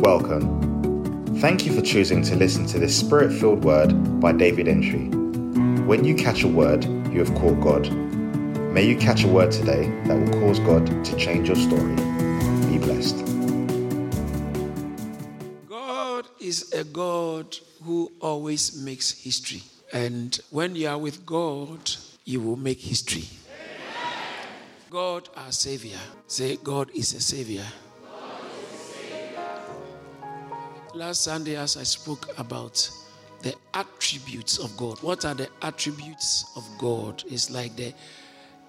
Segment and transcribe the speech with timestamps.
[0.00, 1.36] Welcome.
[1.40, 5.08] Thank you for choosing to listen to this spirit filled word by David Entry.
[5.84, 7.92] When you catch a word, you have caught God.
[8.72, 11.94] May you catch a word today that will cause God to change your story.
[12.70, 13.18] Be blessed.
[15.68, 19.60] God is a God who always makes history.
[19.92, 21.90] And when you are with God,
[22.24, 23.24] you will make history.
[24.88, 25.98] God, our Savior.
[26.26, 27.66] Say, God is a Savior.
[30.92, 32.90] Last Sunday, as I spoke about
[33.42, 37.22] the attributes of God, what are the attributes of God?
[37.28, 37.94] It's like the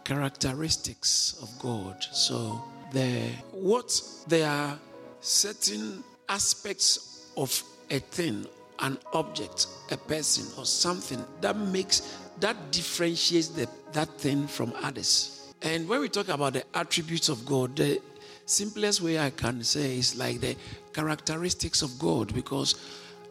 [0.04, 2.04] characteristics of God.
[2.12, 4.78] So, the what there are
[5.22, 8.46] certain aspects of a thing,
[8.80, 15.54] an object, a person, or something that makes that differentiates the, that thing from others.
[15.64, 18.00] And when we talk about the attributes of God, the
[18.46, 20.56] simplest way I can say is like the
[20.94, 22.76] characteristics of God, because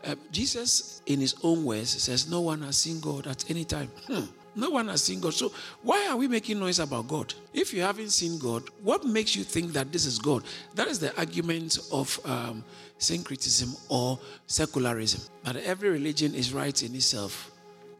[0.04, 3.88] uh, Jesus, in his own words, says, No one has seen God at any time.
[4.06, 4.24] Hmm.
[4.56, 5.34] No one has seen God.
[5.34, 7.32] So, why are we making noise about God?
[7.54, 10.42] If you haven't seen God, what makes you think that this is God?
[10.74, 12.64] That is the argument of um,
[12.98, 15.20] syncretism or secularism.
[15.44, 17.50] That every religion is right in itself.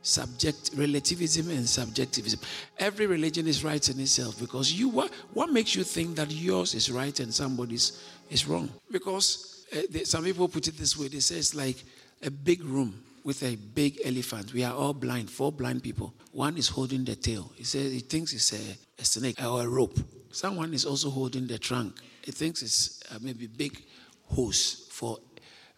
[0.03, 2.41] Subject relativism and subjectivism.
[2.79, 6.75] Every religion is right in itself because you what what makes you think that yours
[6.75, 8.71] is right and somebody's is wrong?
[8.91, 11.09] Because uh, some people put it this way.
[11.09, 11.77] They say it's like
[12.23, 14.53] a big room with a big elephant.
[14.53, 16.15] We are all blind, four blind people.
[16.33, 17.51] One is holding the tail.
[17.57, 19.99] He says he thinks it's a, a snake or a rope.
[20.33, 21.97] Someone is also holding the trunk.
[22.25, 23.83] He thinks it's uh, maybe big
[24.27, 25.19] hose for,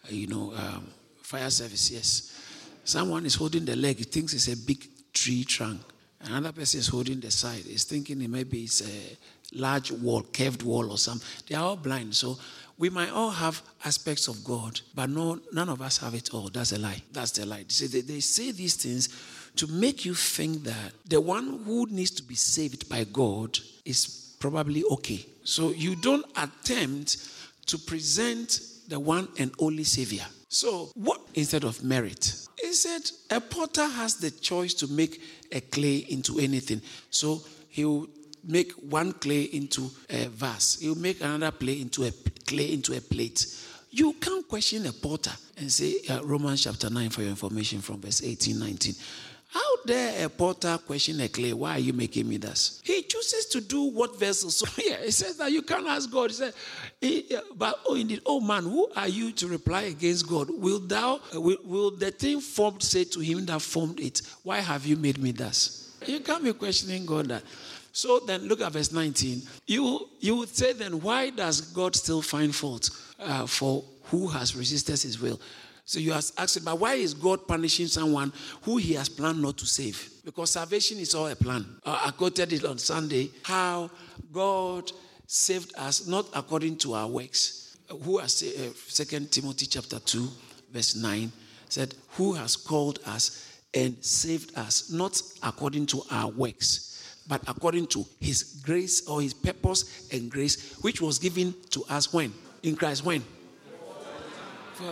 [0.05, 0.87] uh, you know, um,
[1.21, 1.91] fire service.
[1.91, 2.39] Yes.
[2.83, 3.97] Someone is holding the leg.
[3.97, 5.81] He thinks it's a big tree trunk.
[6.21, 7.63] Another person is holding the side.
[7.65, 9.17] He's thinking it maybe it's a
[9.55, 11.27] large wall, curved wall or something.
[11.47, 12.15] They are all blind.
[12.15, 12.37] So
[12.77, 16.49] we might all have aspects of God, but no, none of us have it all.
[16.49, 17.01] That's a lie.
[17.11, 17.65] That's the lie.
[17.67, 19.09] They, they, say these things
[19.55, 24.35] to make you think that the one who needs to be saved by God is
[24.39, 25.25] probably okay.
[25.43, 27.17] So you don't attempt
[27.67, 30.25] to present the one and only Savior.
[30.49, 32.31] So, what instead of merit?
[32.61, 35.21] He said a potter has the choice to make
[35.51, 36.81] a clay into anything.
[37.09, 38.07] So, he'll
[38.43, 42.11] make one clay into a vase, he'll make another clay into a
[42.45, 43.45] clay into a plate.
[43.89, 48.01] You can't question a potter and say, uh, Romans chapter 9 for your information from
[48.01, 48.95] verse 18, 19.
[49.53, 51.53] How dare a potter question a clay?
[51.53, 52.81] Why are you making me this?
[52.83, 54.57] He chooses to do what vessels.
[54.57, 56.31] So yeah, he says that you can't ask God.
[56.31, 60.47] He said, but oh indeed, oh man, who are you to reply against God?
[60.49, 64.87] Will thou will, will the thing formed say to him that formed it, Why have
[64.87, 65.95] you made me thus?
[66.07, 67.43] You can't be questioning God that.
[67.93, 69.43] So then look at verse 19.
[69.67, 72.89] You you would say then, why does God still find fault
[73.19, 75.39] uh, for who has resisted his will?
[75.85, 78.33] So you ask, ask, but why is God punishing someone
[78.63, 80.09] who he has planned not to save?
[80.25, 81.65] Because salvation is all a plan.
[81.85, 83.91] Uh, I quoted it on Sunday how
[84.31, 84.91] God
[85.27, 87.77] saved us not according to our works.
[88.03, 90.29] Who has uh, Second Timothy chapter two
[90.71, 91.31] verse nine
[91.69, 96.92] said, "Who has called us and saved us not according to our works,
[97.27, 102.13] but according to His grace or His purpose and grace, which was given to us
[102.13, 103.23] when in Christ when."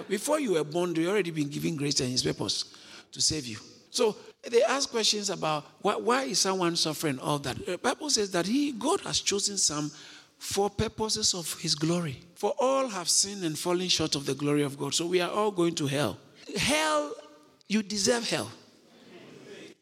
[0.08, 2.66] Before you were born, they already been given grace and His purpose
[3.12, 3.58] to save you.
[3.90, 7.66] So they ask questions about why, why is someone suffering all that.
[7.66, 9.92] The Bible says that He, God, has chosen some
[10.38, 12.22] for purposes of His glory.
[12.36, 14.94] For all have sinned and fallen short of the glory of God.
[14.94, 16.18] So we are all going to hell.
[16.56, 17.14] Hell,
[17.68, 18.50] you deserve hell.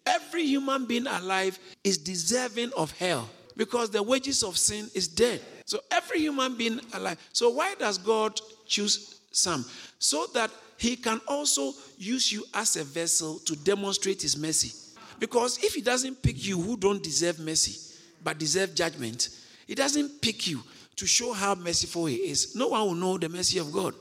[0.10, 5.42] Every human being alive is deserving of hell because the wages of sin is death.
[5.66, 7.18] So every human being alive.
[7.32, 9.64] So why does God choose some?
[10.00, 14.72] So that he can also use you as a vessel to demonstrate his mercy.
[15.20, 19.30] Because if he doesn't pick you who don't deserve mercy, but deserve judgment,
[19.68, 20.64] he doesn't pick you
[20.96, 22.56] to show how merciful he is.
[22.56, 23.94] No one will know the mercy of God.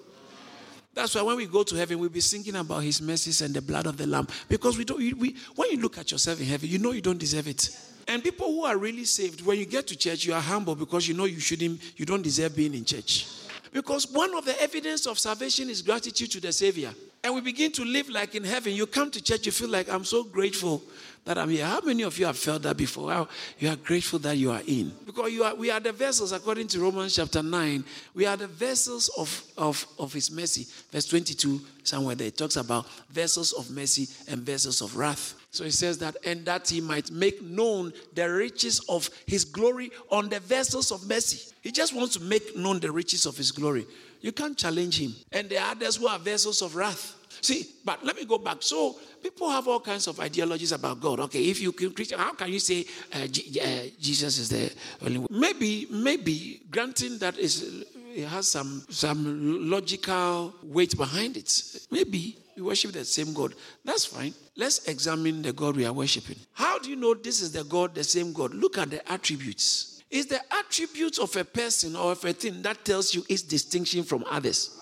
[0.98, 3.62] That's why when we go to heaven, we'll be thinking about his mercies and the
[3.62, 4.26] blood of the Lamb.
[4.48, 7.18] Because we don't, we, when you look at yourself in heaven, you know you don't
[7.18, 7.70] deserve it.
[8.08, 11.06] And people who are really saved, when you get to church, you are humble because
[11.06, 13.28] you know you shouldn't, you don't deserve being in church.
[13.72, 16.92] Because one of the evidence of salvation is gratitude to the Savior.
[17.22, 18.72] And we begin to live like in heaven.
[18.72, 20.82] You come to church, you feel like, I'm so grateful
[21.28, 21.66] that I'm here.
[21.66, 23.12] How many of you have felt that before?
[23.12, 23.28] How
[23.58, 24.90] you are grateful that you are in.
[25.04, 27.84] Because you are, we are the vessels, according to Romans chapter 9,
[28.14, 30.66] we are the vessels of, of, of His mercy.
[30.90, 35.34] Verse 22, somewhere there, it talks about vessels of mercy and vessels of wrath.
[35.50, 39.90] So he says that, and that he might make known the riches of his glory
[40.10, 41.52] on the vessels of mercy.
[41.60, 43.86] He just wants to make known the riches of his glory.
[44.22, 45.14] You can't challenge him.
[45.30, 47.17] And there are others who are vessels of wrath.
[47.40, 48.58] See, but let me go back.
[48.60, 51.20] So people have all kinds of ideologies about God.
[51.20, 54.72] Okay, if you can Christian, how can you say uh, G- uh, Jesus is the
[55.04, 55.28] only one?
[55.30, 61.86] Maybe, maybe granting that is it has some some logical weight behind it.
[61.90, 63.54] Maybe we worship the same God.
[63.84, 64.34] That's fine.
[64.56, 66.36] Let's examine the God we are worshiping.
[66.52, 68.54] How do you know this is the God, the same God?
[68.54, 70.02] Look at the attributes.
[70.10, 74.02] Is the attributes of a person or of a thing that tells you its distinction
[74.02, 74.77] from others?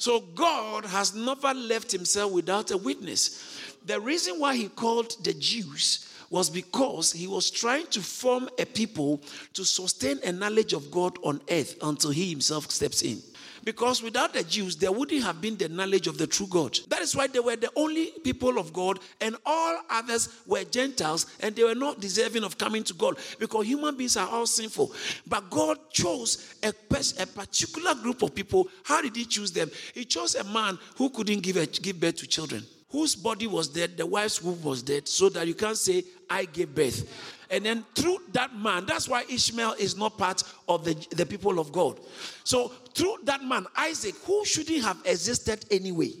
[0.00, 3.74] So God has never left himself without a witness.
[3.84, 8.64] The reason why he called the Jews was because he was trying to form a
[8.64, 9.20] people
[9.52, 13.20] to sustain a knowledge of God on earth until he himself steps in.
[13.64, 16.78] Because without the Jews, there wouldn't have been the knowledge of the true God.
[16.88, 21.26] That is why they were the only people of God, and all others were Gentiles,
[21.40, 24.92] and they were not deserving of coming to God because human beings are all sinful.
[25.26, 28.68] But God chose a, a particular group of people.
[28.84, 29.70] How did He choose them?
[29.94, 33.68] He chose a man who couldn't give, a, give birth to children whose body was
[33.68, 37.08] dead, the wife's womb was dead, so that you can't say, I gave birth.
[37.50, 41.58] And then through that man, that's why Ishmael is not part of the, the people
[41.58, 41.98] of God.
[42.44, 46.12] So through that man, Isaac, who shouldn't have existed anyway.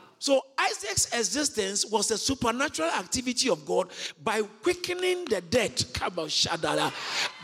[0.60, 3.88] Isaac's existence was a supernatural activity of God
[4.22, 5.84] by quickening the dead.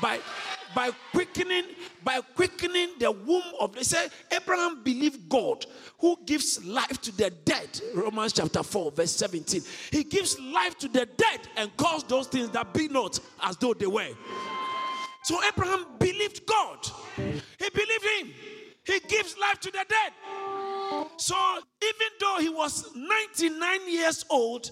[0.00, 0.20] By
[0.74, 1.64] by quickening,
[2.04, 5.64] by quickening the womb of they say Abraham believed God
[5.98, 7.80] who gives life to the dead.
[7.94, 9.62] Romans chapter 4, verse 17.
[9.90, 13.72] He gives life to the dead and calls those things that be not as though
[13.72, 14.10] they were.
[15.22, 16.78] So Abraham believed God.
[17.16, 18.34] He believed him.
[18.84, 20.12] He gives life to the dead.
[21.16, 21.34] So
[21.82, 24.70] even though he was 99 years old,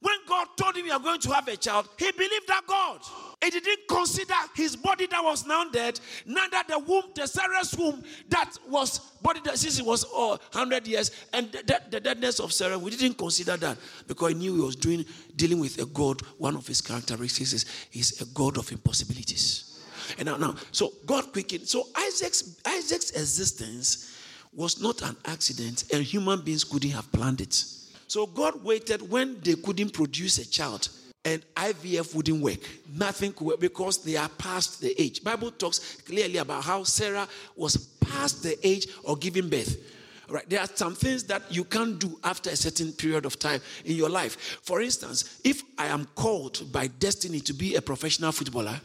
[0.00, 3.00] when God told him you are going to have a child, he believed that God.
[3.42, 8.02] He didn't consider his body that was now dead, neither the womb, the Sarah's womb
[8.28, 12.40] that was body that since it was uh, oh, 100 years, and the, the, deadness
[12.40, 12.78] of Sarah.
[12.78, 15.04] We didn't consider that because he knew he was doing
[15.34, 16.22] dealing with a God.
[16.38, 19.84] One of his characteristics is he's a God of impossibilities.
[20.18, 21.66] And now, now, so God quickened.
[21.68, 24.15] So Isaac's Isaac's existence
[24.56, 27.64] was not an accident, and human beings couldn't have planned it.
[28.08, 30.88] So God waited when they couldn't produce a child
[31.26, 32.60] and IVF wouldn't work.
[32.94, 35.24] Nothing could work because they are past the age.
[35.24, 37.26] Bible talks clearly about how Sarah
[37.56, 39.92] was past the age of giving birth.
[40.28, 43.60] Right, there are some things that you can't do after a certain period of time
[43.84, 44.58] in your life.
[44.62, 48.80] For instance, if I am called by destiny to be a professional footballer,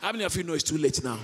[0.00, 1.18] how many of you know it's too late now?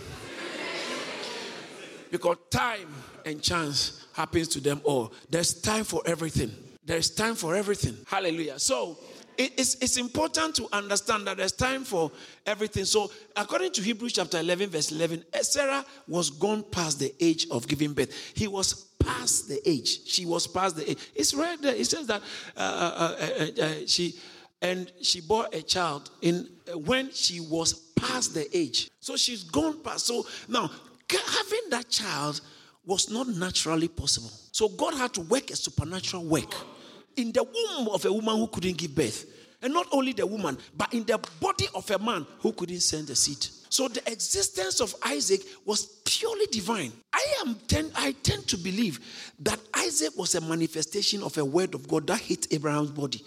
[2.10, 2.88] Because time
[3.24, 5.12] and chance happens to them all.
[5.30, 6.52] There's time for everything.
[6.84, 7.96] There's time for everything.
[8.06, 8.58] Hallelujah.
[8.58, 8.98] So
[9.38, 12.10] it's, it's important to understand that there's time for
[12.46, 12.84] everything.
[12.84, 17.68] So, according to Hebrews chapter 11, verse 11, Sarah was gone past the age of
[17.68, 18.14] giving birth.
[18.34, 20.06] He was past the age.
[20.06, 20.98] She was past the age.
[21.14, 21.74] It's right there.
[21.74, 22.22] It says that
[22.56, 24.14] uh, uh, uh, uh, uh she
[24.62, 28.90] and she bore a child in when she was past the age.
[29.00, 30.06] So she's gone past.
[30.06, 30.70] So now
[31.10, 32.40] having that child
[32.84, 34.30] was not naturally possible.
[34.52, 36.54] So God had to work a supernatural work
[37.16, 39.26] in the womb of a woman who couldn't give birth.
[39.62, 43.10] And not only the woman, but in the body of a man who couldn't send
[43.10, 43.44] a seed.
[43.68, 46.92] So the existence of Isaac was purely divine.
[47.12, 49.00] I am tend, I tend to believe
[49.40, 53.24] that Isaac was a manifestation of a word of God that hit Abraham's body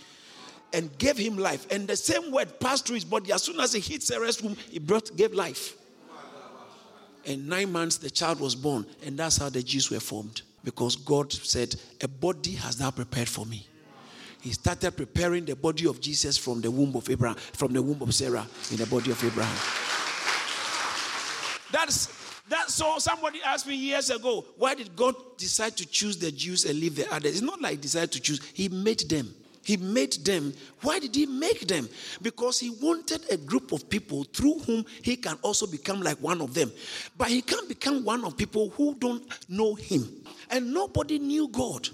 [0.72, 1.68] and gave him life.
[1.72, 3.32] And the same word passed through his body.
[3.32, 5.76] As soon as he hit Sarah's womb, he brought gave life.
[7.26, 10.42] And nine months the child was born, and that's how the Jews were formed.
[10.64, 13.66] Because God said, A body has thou prepared for me
[14.42, 18.02] he started preparing the body of Jesus from the womb of Abraham, from the womb
[18.02, 19.58] of Sarah in the body of Abraham.
[21.72, 26.32] That's that so somebody asked me years ago, why did God decide to choose the
[26.32, 27.34] Jews and leave the others?
[27.34, 29.36] It's not like he decided to choose, he made them.
[29.70, 30.52] He made them.
[30.82, 31.88] Why did he make them?
[32.24, 36.42] Because he wanted a group of people through whom he can also become like one
[36.42, 36.72] of them.
[37.16, 40.10] But he can't become one of people who don't know him.
[40.50, 41.88] And nobody knew God.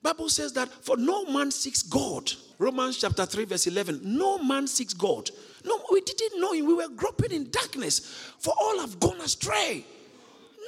[0.00, 2.30] Bible says that for no man seeks God.
[2.56, 4.00] Romans chapter 3, verse 11.
[4.04, 5.28] No man seeks God.
[5.64, 6.66] No, we didn't know him.
[6.66, 7.98] We were groping in darkness.
[8.38, 9.84] For all have gone astray.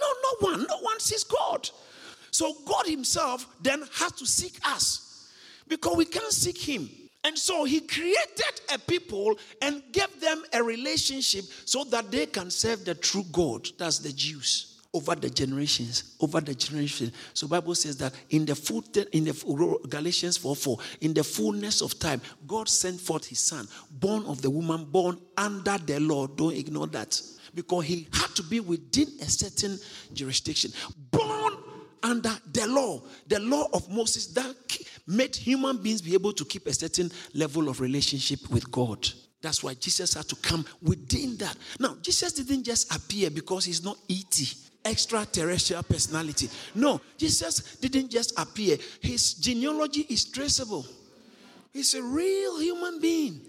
[0.00, 1.70] No, no one, no one sees God.
[2.32, 5.09] So God Himself then has to seek us
[5.70, 6.90] because we can't seek Him.
[7.24, 12.50] And so He created a people and gave them a relationship so that they can
[12.50, 13.66] serve the true God.
[13.78, 17.12] That's the Jews over the generations, over the generations.
[17.32, 21.80] So Bible says that in the full, in the Galatians 4 4, in the fullness
[21.80, 26.26] of time, God sent forth his son, born of the woman, born under the law.
[26.26, 27.20] Don't ignore that.
[27.54, 29.78] Because he had to be within a certain
[30.12, 30.72] jurisdiction.
[31.10, 31.54] Born
[32.02, 34.54] under the law, the law of Moses that
[35.10, 39.08] made human beings be able to keep a certain level of relationship with God.
[39.42, 41.56] That's why Jesus had to come within that.
[41.78, 44.46] Now, Jesus didn't just appear because he's not E.T.,
[44.84, 46.48] extraterrestrial personality.
[46.74, 48.76] No, Jesus didn't just appear.
[49.00, 50.86] His genealogy is traceable.
[51.72, 53.40] He's a real human being,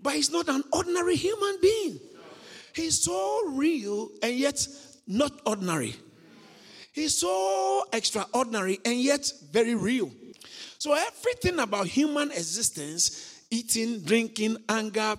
[0.00, 2.00] but he's not an ordinary human being.
[2.74, 4.66] He's so real and yet
[5.06, 5.94] not ordinary.
[6.92, 10.10] He's so extraordinary and yet very real.
[10.78, 15.14] So, everything about human existence eating, drinking, anger,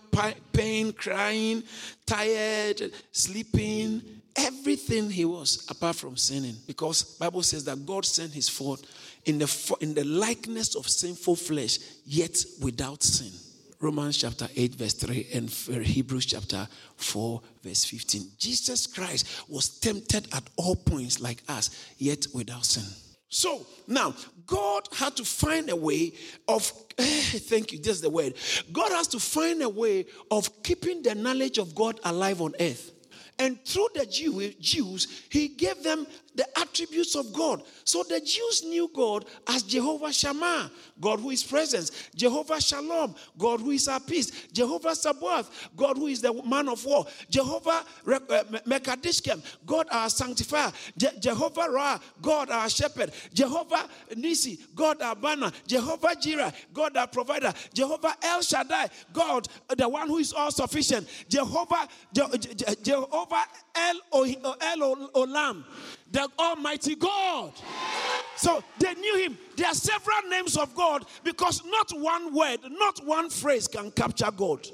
[0.52, 1.64] pain, crying,
[2.06, 4.02] tired, sleeping,
[4.36, 6.56] everything he was apart from sinning.
[6.68, 8.84] Because bible says that god sent his forth
[9.26, 13.32] in the in the likeness of sinful flesh yet without sin.
[13.80, 19.68] Romans chapter 8 verse 3 and uh, hebrews chapter 4 verse 15 jesus christ was
[19.80, 22.84] tempted at all points like us yet without sin.
[23.30, 24.14] So now
[24.46, 26.14] God had to find a way
[26.48, 28.36] of, eh, thank you, is the word.
[28.72, 32.92] God has to find a way of keeping the knowledge of God alive on earth.
[33.38, 37.64] And through the Jews, he gave them the attributes of God.
[37.84, 43.62] So the Jews knew God as Jehovah Shammah, God who is presence, Jehovah Shalom, God
[43.62, 48.20] who is our peace, Jehovah Sabaoth, God who is the man of war, Jehovah uh,
[48.68, 55.52] Mekadishkem, God our sanctifier, Je- Jehovah Ra, God our shepherd, Jehovah Nisi, God our banner,
[55.68, 61.08] Jehovah Jireh, God our provider, Jehovah El Shaddai, God the one who is all sufficient,
[61.30, 63.25] Jehovah Je- Je- Jehovah
[63.76, 65.64] El, o- El Olam,
[66.12, 67.54] the Almighty God.
[68.38, 69.38] So they knew him.
[69.56, 74.32] There are several names of God because not one word, not one phrase can capture
[74.36, 74.68] God.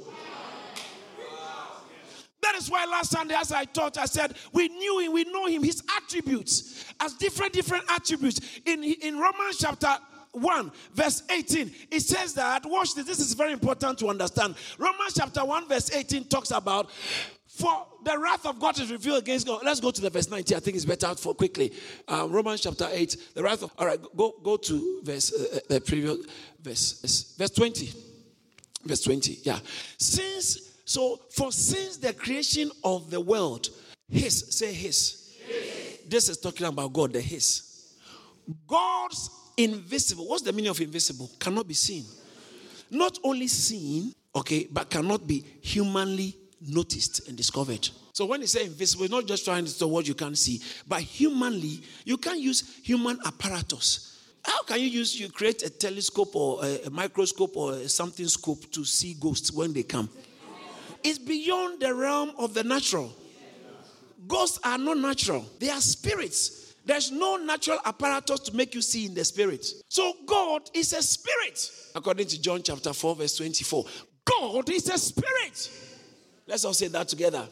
[2.42, 5.46] That is why last Sunday, as I taught, I said we knew him, we know
[5.46, 8.42] him, his attributes as different, different attributes.
[8.66, 9.96] In, in Romans chapter
[10.32, 14.56] 1, verse 18, it says that, watch this, this is very important to understand.
[14.80, 16.90] Romans chapter 1, verse 18 talks about
[17.54, 19.62] for the wrath of God is revealed against God.
[19.64, 20.56] Let's go to the verse 90.
[20.56, 21.74] I think it's better out for quickly.
[22.08, 23.34] Um, Romans chapter 8.
[23.36, 26.18] The wrath of, all right, go, go to verse, uh, uh the previous
[26.62, 27.92] verse, verse 20.
[28.86, 29.60] Verse 20, yeah.
[29.98, 33.70] Since, so for since the creation of the world,
[34.10, 35.36] his, say his.
[35.46, 36.00] his.
[36.08, 37.96] This is talking about God, the his.
[38.66, 41.30] God's invisible, what's the meaning of invisible?
[41.38, 42.06] Cannot be seen.
[42.90, 46.38] Not only seen, okay, but cannot be humanly
[46.68, 47.90] noticed and discovered.
[48.14, 51.82] So when you say invisible, not just trying to what you can see, but humanly,
[52.06, 54.08] you can't use human apparatus.
[54.44, 58.28] How can you use you create a telescope or a, a microscope or a something
[58.28, 60.10] scope to see ghosts when they come?
[61.04, 63.14] It's beyond the realm of the natural.
[64.28, 66.60] Ghosts are not natural, they are spirits.
[66.84, 69.66] There's no natural apparatus to make you see in the spirit.
[69.88, 73.86] So God is a spirit, according to John chapter 4, verse 24.
[74.26, 75.70] God is a spirit.
[76.52, 77.48] Let's all say that together.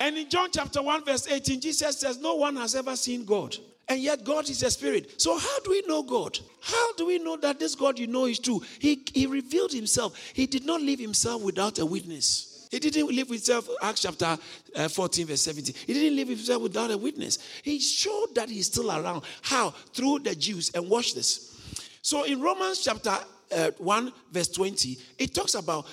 [0.00, 3.56] And in John chapter 1, verse 18, Jesus says, No one has ever seen God.
[3.88, 5.20] And yet God is a spirit.
[5.20, 6.36] So how do we know God?
[6.60, 8.60] How do we know that this God you know is true?
[8.80, 10.18] He, he revealed himself.
[10.34, 12.66] He did not leave himself without a witness.
[12.68, 14.36] He didn't leave himself, Acts chapter
[14.74, 15.76] uh, 14, verse 17.
[15.86, 17.38] He didn't leave himself without a witness.
[17.62, 19.22] He showed that he's still around.
[19.42, 19.70] How?
[19.70, 20.72] Through the Jews.
[20.74, 21.54] And watch this.
[22.02, 23.16] So in Romans chapter
[23.54, 25.86] uh, 1, verse 20, it talks about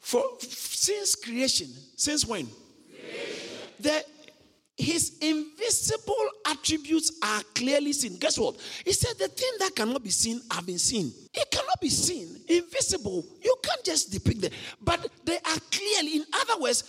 [0.00, 2.48] for since creation, since when?
[3.80, 4.04] That
[4.76, 6.14] his invisible
[6.46, 8.18] attributes are clearly seen.
[8.18, 8.56] Guess what?
[8.84, 11.12] He said the thing that cannot be seen have been seen.
[11.34, 12.40] It cannot be seen.
[12.48, 13.24] Invisible.
[13.42, 14.52] You can't just depict them.
[14.80, 16.84] But they are clearly, in other words,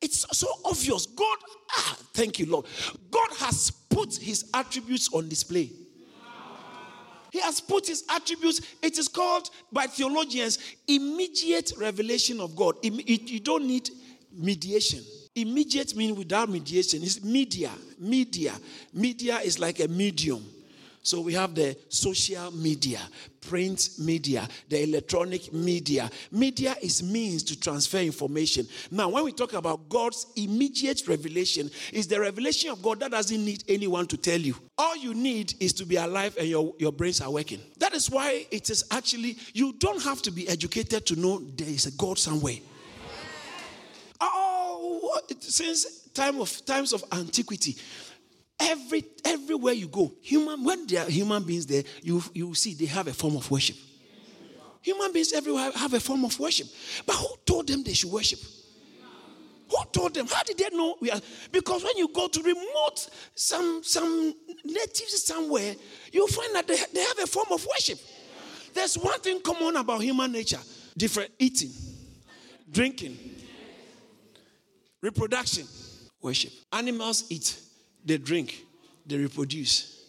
[0.00, 1.06] it's so obvious.
[1.06, 1.38] God,
[1.76, 2.66] ah, thank you, Lord.
[3.10, 5.70] God has put his attributes on display.
[7.32, 8.60] He has put his attributes.
[8.82, 12.76] It is called by theologians immediate revelation of God.
[12.82, 13.88] You don't need
[14.30, 15.02] mediation.
[15.34, 17.02] Immediate means without mediation.
[17.02, 17.70] It's media.
[17.98, 18.52] Media.
[18.92, 20.44] Media is like a medium.
[21.04, 23.00] So we have the social media,
[23.40, 26.08] print media, the electronic media.
[26.30, 28.68] Media is means to transfer information.
[28.88, 33.44] Now, when we talk about God's immediate revelation, is the revelation of God that doesn't
[33.44, 34.54] need anyone to tell you.
[34.78, 37.60] All you need is to be alive and your, your brains are working.
[37.78, 41.68] That is why it is actually, you don't have to be educated to know there
[41.68, 42.58] is a God somewhere.
[44.20, 47.76] Oh, since time of times of antiquity,
[48.64, 52.86] Every everywhere you go, human when there are human beings there, you you see they
[52.86, 53.76] have a form of worship.
[54.82, 56.68] Human beings everywhere have a form of worship.
[57.04, 58.38] But who told them they should worship?
[59.68, 60.26] Who told them?
[60.28, 61.20] How did they know we are?
[61.50, 65.74] Because when you go to remote some some natives somewhere,
[66.12, 67.98] you'll find that they, they have a form of worship.
[68.74, 70.60] There's one thing common about human nature:
[70.96, 71.72] different eating,
[72.70, 73.18] drinking,
[75.00, 75.66] reproduction,
[76.20, 76.52] worship.
[76.72, 77.58] Animals eat,
[78.04, 78.64] they drink,
[79.06, 80.04] they reproduce,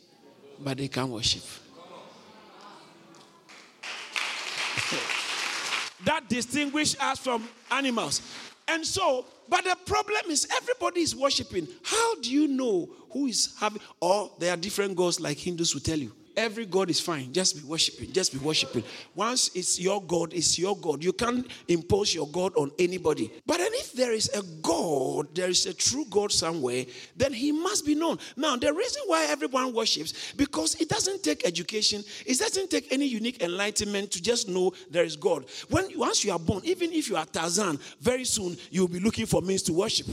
[0.59, 1.43] but they can't worship.
[6.05, 8.21] that distinguish us from animals.
[8.67, 11.67] And so, but the problem is everybody is worshiping.
[11.83, 15.81] How do you know who is having, or there are different gods like Hindus will
[15.81, 16.13] tell you.
[16.35, 17.31] Every God is fine.
[17.31, 18.11] Just be worshiping.
[18.11, 18.83] Just be worshiping.
[19.13, 21.03] Once it's your God, it's your God.
[21.03, 23.31] You can't impose your God on anybody.
[23.45, 26.85] But then if there is a God, there is a true God somewhere,
[27.15, 28.17] then he must be known.
[28.35, 33.05] Now, the reason why everyone worships, because it doesn't take education, it doesn't take any
[33.05, 35.45] unique enlightenment to just know there is God.
[35.69, 39.27] When once you are born, even if you are Tarzan, very soon you'll be looking
[39.27, 40.07] for means to worship.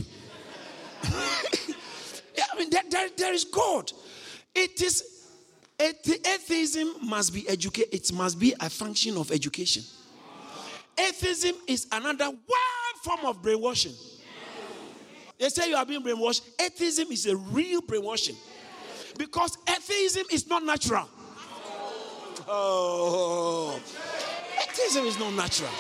[2.53, 3.91] I mean, there, there, there is God.
[4.55, 5.20] It is
[5.81, 9.83] atheism must be educated, it must be a function of education.
[10.99, 13.95] Atheism is another wild form of brainwashing.
[15.39, 16.43] They say you are being brainwashed.
[16.61, 18.37] Atheism is a real brainwashing.
[19.17, 21.09] Because atheism is not natural.
[22.47, 23.81] Oh,
[24.63, 25.71] atheism is not natural.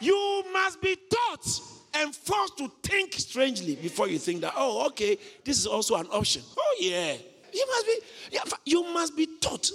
[0.00, 1.60] You must be taught
[1.94, 6.06] and forced to think strangely before you think that, oh, okay, this is also an
[6.10, 6.42] option.
[6.58, 7.16] Oh, yeah.
[7.54, 9.70] You must be, you must be taught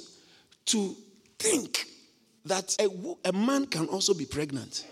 [0.65, 0.95] to
[1.37, 1.85] think
[2.45, 4.85] that a, a man can also be pregnant.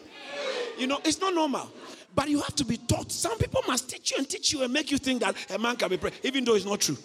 [0.77, 1.69] You know, it's not normal.
[2.15, 3.11] But you have to be taught.
[3.11, 5.75] Some people must teach you and teach you and make you think that a man
[5.75, 6.97] can be pregnant, even though it's not true.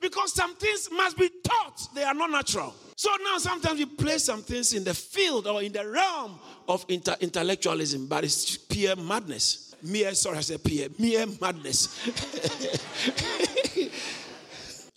[0.00, 2.74] Because some things must be taught, they are not natural.
[2.96, 6.84] So now sometimes we place some things in the field or in the realm of
[6.88, 9.74] inter- intellectualism, but it's pure madness.
[9.82, 11.88] Mere, sorry, I said pure, mere madness.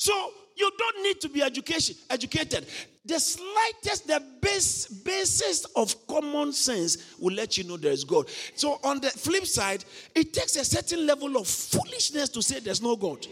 [0.08, 2.66] so you don't need to be education, educated.
[3.04, 8.30] The slightest, the base, basis of common sense will let you know there is God.
[8.56, 9.84] So on the flip side,
[10.16, 13.28] it takes a certain level of foolishness to say there's no God.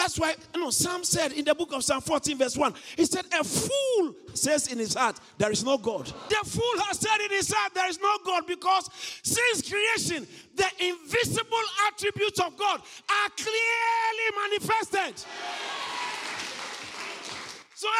[0.00, 3.04] That's why, you know, Psalm said in the book of Psalm 14, verse 1, he
[3.04, 6.06] said, A fool says in his heart, There is no God.
[6.06, 8.88] The fool has said in his heart, There is no God, because
[9.22, 15.18] since creation, the invisible attributes of God are clearly manifested.
[15.18, 15.28] So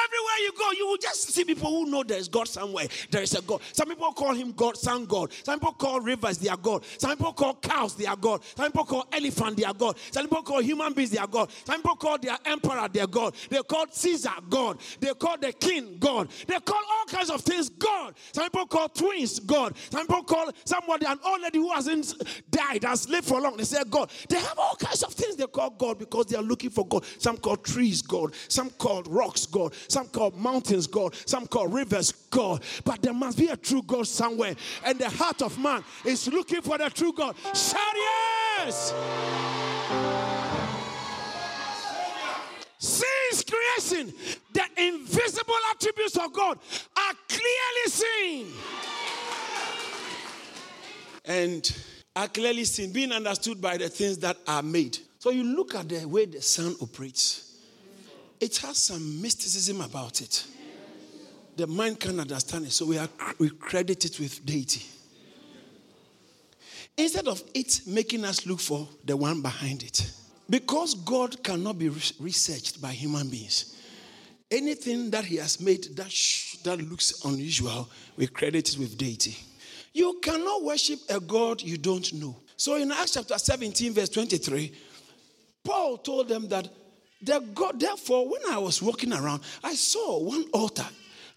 [0.04, 2.86] everywhere you go, you will just see people who know there is God somewhere.
[3.10, 3.60] There is a God.
[3.72, 5.32] Some people call him God, Sun God.
[5.44, 6.84] Some people call rivers their God.
[6.98, 8.42] Some people call cows their God.
[8.56, 9.96] Some people call elephant their God.
[10.10, 11.50] Some people call human beings their God.
[11.64, 13.34] Some people call their emperor their God.
[13.48, 14.78] They call Caesar God.
[15.00, 16.28] They call the king God.
[16.46, 18.14] They call all kinds of things God.
[18.32, 19.76] Some people call twins God.
[19.90, 22.14] Some people call somebody, an old lady who hasn't
[22.50, 23.56] died, has lived for long.
[23.56, 24.10] They say God.
[24.28, 27.04] They have all kinds of things they call God because they are looking for God.
[27.18, 28.34] Some call trees God.
[28.48, 29.74] Some call rocks God.
[29.90, 31.14] Some call mountains God.
[31.26, 32.62] Some call rivers God.
[32.84, 34.54] But there must be a true God somewhere.
[34.84, 37.34] And the heart of man is looking for the true God.
[37.54, 38.94] Shout yes!
[42.78, 44.14] Since creation,
[44.52, 46.58] the invisible attributes of God
[46.96, 48.46] are clearly seen.
[51.24, 51.76] And
[52.16, 54.98] are clearly seen, being understood by the things that are made.
[55.18, 57.49] So you look at the way the sun operates
[58.40, 60.44] it has some mysticism about it.
[61.56, 64.82] The mind can't understand it, so we, are, we credit it with deity.
[66.96, 70.10] Instead of it making us look for the one behind it.
[70.48, 73.76] Because God cannot be researched by human beings,
[74.50, 79.36] anything that He has made that, sh- that looks unusual, we credit it with deity.
[79.92, 82.36] You cannot worship a God you don't know.
[82.56, 84.72] So in Acts chapter 17, verse 23,
[85.64, 86.68] Paul told them that
[87.24, 90.86] God, therefore, when I was walking around, I saw one altar.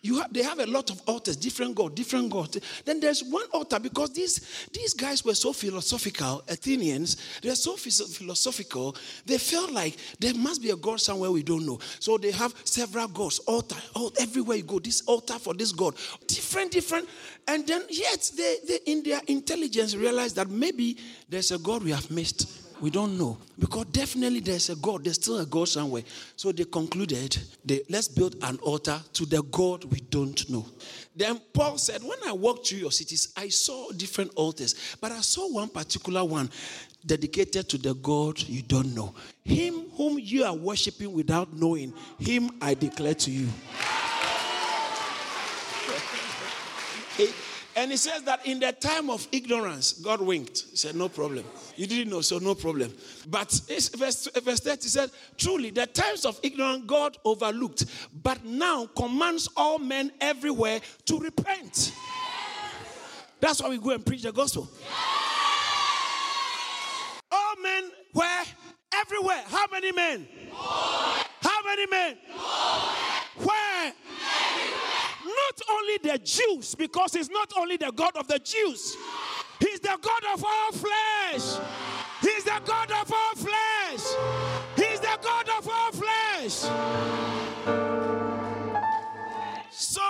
[0.04, 2.58] You have, they have a lot of altars, different God, different God.
[2.84, 8.98] Then there's one altar because these, these guys were so philosophical, Athenians, they're so philosophical,
[9.26, 11.80] they felt like there must be a God somewhere we don't know.
[12.00, 15.96] So they have several gods, altar, all, everywhere you go, this altar for this God,
[16.28, 17.08] different, different.
[17.48, 20.98] And then yet they, they in their intelligence realized that maybe
[21.30, 22.62] there's a God we have missed.
[22.81, 23.38] We don't know.
[23.57, 25.03] Because definitely there's a God.
[25.03, 26.03] There's still a God somewhere.
[26.36, 30.65] So they concluded, they, let's build an altar to the God we don't know.
[31.15, 35.21] Then Paul said, When I walked through your cities, I saw different altars, but I
[35.21, 36.49] saw one particular one
[37.05, 39.13] dedicated to the God you don't know.
[39.43, 43.47] Him whom you are worshiping without knowing, him I declare to you.
[47.75, 50.65] And he says that in the time of ignorance, God winked.
[50.71, 51.43] He said, No problem.
[51.75, 52.93] You didn't know, so no problem.
[53.27, 57.86] But verse, verse 30 said, Truly, the times of ignorance God overlooked,
[58.21, 61.93] but now commands all men everywhere to repent.
[63.39, 64.69] That's why we go and preach the gospel.
[67.31, 68.43] All men where?
[68.95, 69.43] Everywhere.
[69.47, 70.27] How many men?
[70.51, 72.17] How many men?
[73.38, 73.93] Where?
[75.25, 78.97] Not only the Jews, because he's not only the God of the Jews,
[79.59, 81.62] he's the God of all flesh.
[82.21, 84.03] He's the God of all flesh.
[84.75, 86.53] He's the God of all flesh.
[89.71, 90.01] So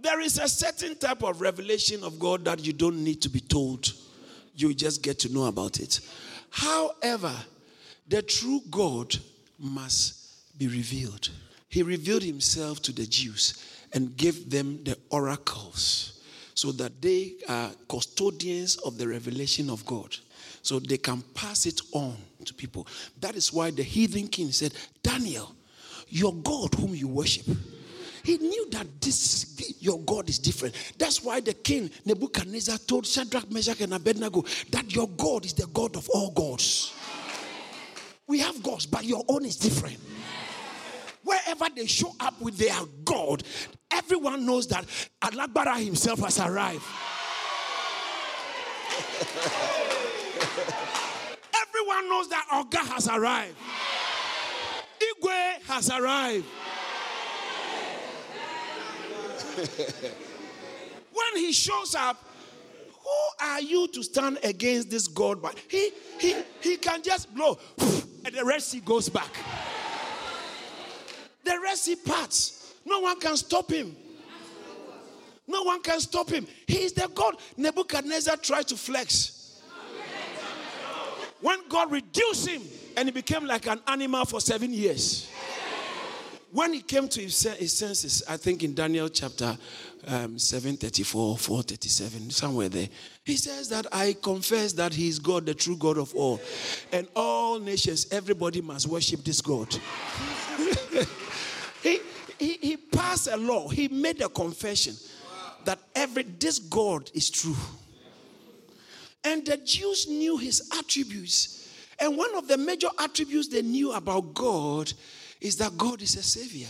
[0.00, 3.40] there is a certain type of revelation of God that you don't need to be
[3.40, 3.92] told.
[4.54, 6.00] You just get to know about it.
[6.50, 7.34] However,
[8.08, 9.14] the true God
[9.58, 11.30] must be revealed.
[11.76, 13.62] He revealed himself to the Jews
[13.92, 16.22] and gave them the oracles
[16.54, 20.16] so that they are custodians of the revelation of God.
[20.62, 22.86] So they can pass it on to people.
[23.20, 25.54] That is why the heathen king said, Daniel,
[26.08, 27.44] your God whom you worship,
[28.22, 30.74] he knew that this your God is different.
[30.96, 35.66] That's why the king Nebuchadnezzar told Shadrach, Meshach, and Abednego that your God is the
[35.66, 36.94] God of all gods.
[38.26, 39.98] We have gods, but your own is different.
[41.26, 43.42] Wherever they show up with their God,
[43.90, 44.86] everyone knows that
[45.20, 46.84] Alagbara himself has arrived.
[51.66, 53.56] everyone knows that Oga has arrived.
[55.00, 56.46] Igwe has arrived.
[61.12, 62.24] when he shows up,
[63.02, 65.42] who are you to stand against this God?
[65.42, 69.34] But he he he can just blow, and the Red Sea goes back.
[71.46, 72.74] The rest he parts.
[72.84, 73.94] No one can stop him.
[75.46, 76.44] No one can stop him.
[76.66, 77.36] He is the God.
[77.56, 79.60] Nebuchadnezzar tried to flex.
[81.40, 82.62] When God reduced him
[82.96, 85.30] and he became like an animal for seven years
[86.56, 89.58] when he came to his, senses, I think in Daniel chapter
[90.06, 92.88] um, 734, 437, somewhere there,
[93.24, 96.40] he says that I confess that he is God, the true God of all.
[96.92, 99.68] And all nations, everybody must worship this God.
[101.86, 102.00] He,
[102.38, 104.94] he, he passed a law, he made a confession
[105.64, 107.56] that every this God is true.
[109.24, 111.68] And the Jews knew his attributes.
[111.98, 114.92] And one of the major attributes they knew about God
[115.40, 116.68] is that God is a savior.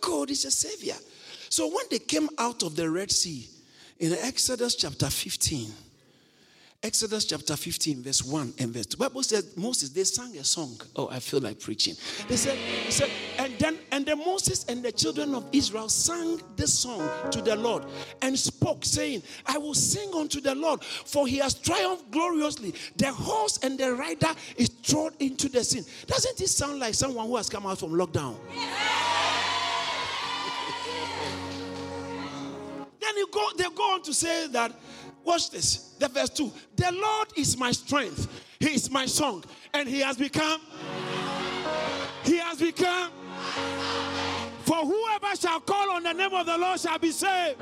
[0.00, 0.94] God is a savior.
[1.48, 3.48] So when they came out of the Red Sea
[3.98, 5.72] in Exodus chapter 15,
[6.86, 8.96] Exodus chapter 15, verse 1 and verse 2.
[8.96, 10.80] Bible says Moses, they sang a song.
[10.94, 11.96] Oh, I feel like preaching.
[12.28, 16.40] They said, they said, and then and then Moses and the children of Israel sang
[16.54, 17.86] this song to the Lord
[18.22, 22.72] and spoke, saying, I will sing unto the Lord, for he has triumphed gloriously.
[22.98, 25.82] The horse and the rider is thrown into the sea.
[26.06, 28.36] Doesn't it sound like someone who has come out from lockdown?
[33.00, 34.72] then you go, they go on to say that
[35.26, 35.94] Watch this.
[35.98, 36.52] The verse 2.
[36.76, 38.28] The Lord is my strength.
[38.60, 39.42] He is my song.
[39.74, 40.60] And he has become.
[42.22, 43.10] He has become.
[44.60, 47.60] For whoever shall call on the name of the Lord shall be saved.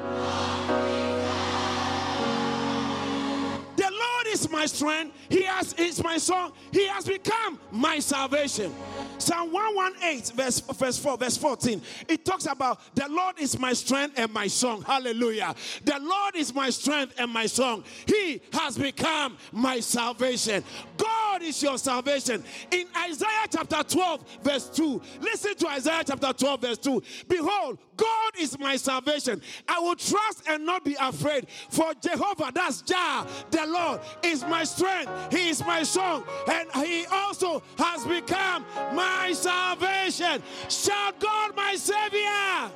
[4.34, 5.16] Is my strength.
[5.28, 6.52] He has is my song.
[6.72, 8.74] He has become my salvation.
[9.18, 11.80] Psalm 118, verse, verse 4, verse 14.
[12.08, 14.82] It talks about the Lord is my strength and my song.
[14.82, 15.54] Hallelujah.
[15.84, 17.84] The Lord is my strength and my song.
[18.06, 20.64] He has become my salvation.
[20.96, 22.42] God is your salvation.
[22.70, 25.00] In Isaiah chapter 12, verse 2.
[25.20, 27.02] Listen to Isaiah chapter 12, verse 2.
[27.28, 29.40] Behold, God is my salvation.
[29.68, 31.46] I will trust and not be afraid.
[31.70, 35.10] For Jehovah, that's Jah, the Lord, is my strength.
[35.32, 36.24] He is my song.
[36.50, 40.42] And he also has become my salvation.
[40.68, 42.70] Shout God, my Savior.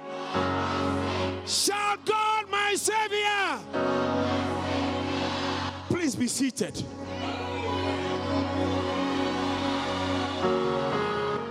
[1.46, 3.58] Shout God, my Savior.
[5.88, 6.76] Please be seated.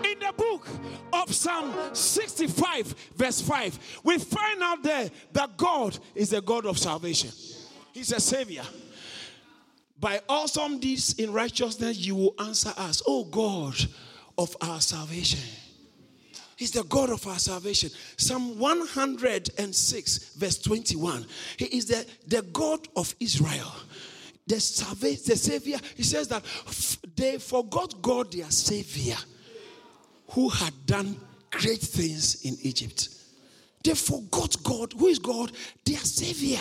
[0.06, 0.68] In the book
[1.14, 6.78] of Psalm 65, verse 5, we find out there that God is a God of
[6.78, 7.32] salvation.
[7.94, 8.64] He's a savior.
[10.00, 13.76] By awesome deeds in righteousness, you will answer us, Oh God
[14.38, 15.40] of our salvation.
[16.56, 17.92] He's the God of our salvation.
[18.18, 21.26] Psalm 106, verse 21.
[21.58, 23.72] He is the, the God of Israel.
[24.48, 25.78] The, salva- the Savior.
[25.96, 26.44] He says that
[27.16, 29.18] they forgot God, their Savior
[30.30, 31.20] who had done
[31.52, 33.10] great things in Egypt.
[33.84, 34.94] they forgot God.
[34.94, 35.52] Who is God?
[35.86, 36.60] Their Savior.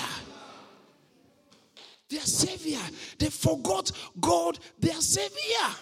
[2.09, 2.81] Their Savior.
[3.19, 3.91] They forgot
[4.21, 5.75] God, their Savior.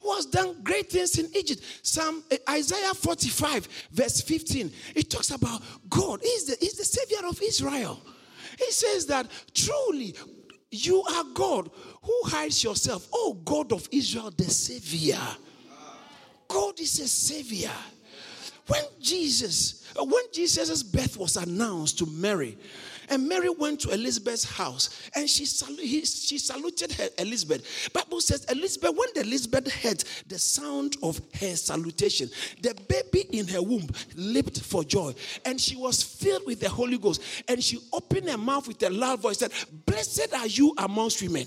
[0.00, 1.62] Who has done great things in Egypt.
[1.82, 4.72] Psalm uh, Isaiah 45, verse 15.
[4.96, 6.20] It talks about God.
[6.22, 8.00] He's the, he's the Savior of Israel.
[8.58, 10.16] He says that truly
[10.72, 11.70] you are God
[12.02, 13.06] who hides yourself.
[13.12, 15.20] Oh, God of Israel, the Savior.
[16.48, 17.70] God is a Savior.
[18.66, 22.58] When Jesus, uh, when Jesus' birth was announced to Mary,
[23.12, 25.44] and Mary went to Elizabeth's house and she,
[25.76, 27.90] he, she saluted her Elizabeth.
[27.92, 32.30] Bible says Elizabeth, when Elizabeth heard the sound of her salutation,
[32.62, 36.96] the baby in her womb leaped for joy and she was filled with the Holy
[36.96, 37.22] Ghost.
[37.48, 39.52] And she opened her mouth with a loud voice, said,
[39.84, 41.46] Blessed are you amongst women.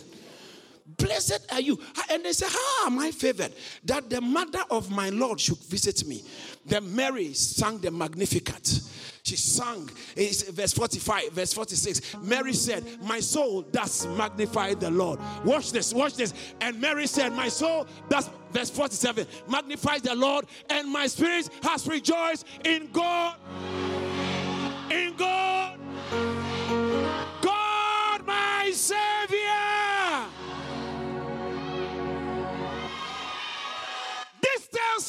[0.98, 1.80] Blessed are you.
[2.12, 3.54] And they say, How am I favored?
[3.86, 6.24] That the mother of my Lord should visit me.
[6.64, 8.82] Then Mary sang the Magnificat.
[9.26, 12.18] She sang, it's verse 45, verse 46.
[12.22, 15.20] Mary said, My soul does magnify the Lord.
[15.44, 16.36] Watch this, watch this.
[16.62, 21.88] And Mary said, My soul does, verse 47, magnifies the Lord, and my spirit has
[21.88, 23.38] rejoiced in God.
[24.92, 25.80] In God.
[27.42, 28.46] God, my.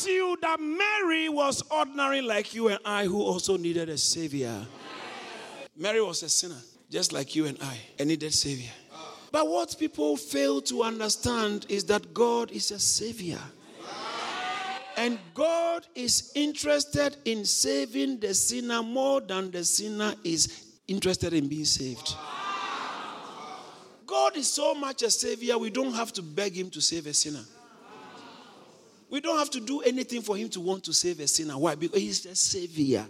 [0.06, 4.66] You that Mary was ordinary like you and I, who also needed a savior.
[5.76, 8.70] Mary was a sinner, just like you and I, and needed savior.
[9.32, 13.40] But what people fail to understand is that God is a savior.
[14.96, 21.48] And God is interested in saving the sinner more than the sinner is interested in
[21.48, 22.14] being saved.
[24.06, 27.12] God is so much a savior, we don't have to beg him to save a
[27.12, 27.44] sinner.
[29.10, 31.56] We don't have to do anything for him to want to save a sinner.
[31.56, 31.74] Why?
[31.74, 33.06] Because he's a savior.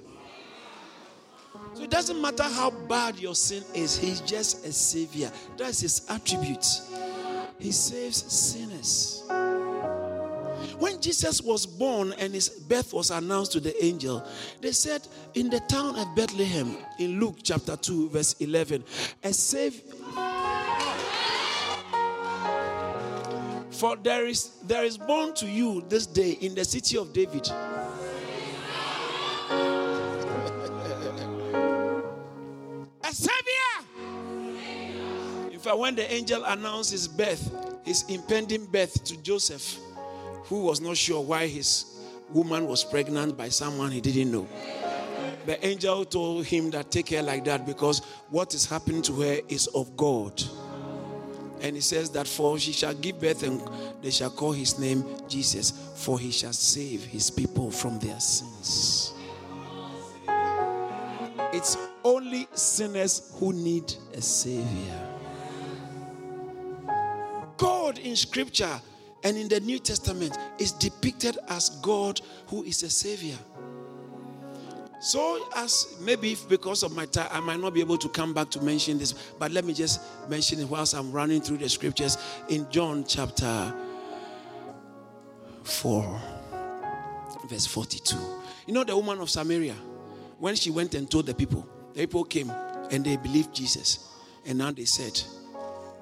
[1.75, 5.31] So it doesn't matter how bad your sin is, he's just a savior.
[5.57, 6.67] That's his attribute.
[7.59, 9.23] He saves sinners.
[10.79, 14.27] When Jesus was born and his birth was announced to the angel,
[14.61, 18.85] they said in the town of Bethlehem, in Luke chapter 2, verse 11,
[19.23, 19.95] a savior
[23.77, 27.47] For there is there is born to you this day in the city of David.
[33.05, 33.75] A savior.
[35.53, 39.79] In fact, when the angel announced his birth, his impending birth to Joseph,
[40.45, 44.49] who was not sure why his woman was pregnant by someone he didn't know.
[45.45, 49.41] The angel told him that take her like that because what is happening to her
[49.49, 50.43] is of God.
[51.61, 53.63] And he says that for she shall give birth and
[54.03, 59.13] they shall call his name Jesus, for he shall save his people from their sins.
[61.53, 65.17] It's only sinners who need a savior.
[67.57, 68.81] God in scripture
[69.25, 73.39] and in the New Testament is depicted as God who is a savior.
[74.99, 78.51] So, as maybe because of my time, I might not be able to come back
[78.51, 82.17] to mention this, but let me just mention it whilst I'm running through the scriptures
[82.49, 83.75] in John chapter
[85.65, 86.21] 4,
[87.49, 88.17] verse 42.
[88.67, 89.75] You know, the woman of Samaria,
[90.39, 92.51] when she went and told the people, the people came
[92.91, 94.09] and they believed Jesus.
[94.47, 95.21] And now they said,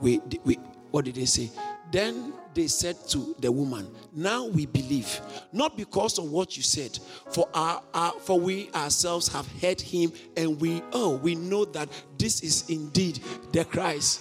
[0.01, 0.55] we, we,
[0.91, 1.51] what did they say?
[1.91, 5.21] Then they said to the woman, Now we believe,
[5.53, 6.99] not because of what you said,
[7.33, 11.89] for our, our, for we ourselves have heard him, and we oh we know that
[12.19, 13.21] this is indeed
[13.53, 14.21] the Christ.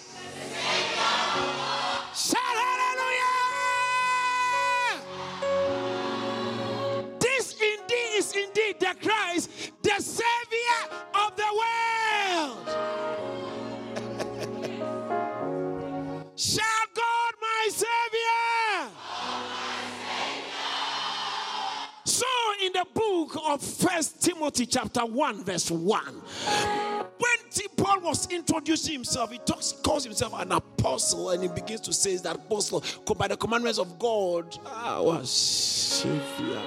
[23.96, 26.04] First Timothy chapter 1, verse 1.
[26.06, 27.44] When
[27.78, 32.16] Paul was introducing himself, he talks, calls himself an apostle, and he begins to say
[32.18, 32.84] that apostle
[33.16, 34.58] by the commandments of God.
[34.66, 36.62] Ah, Savior.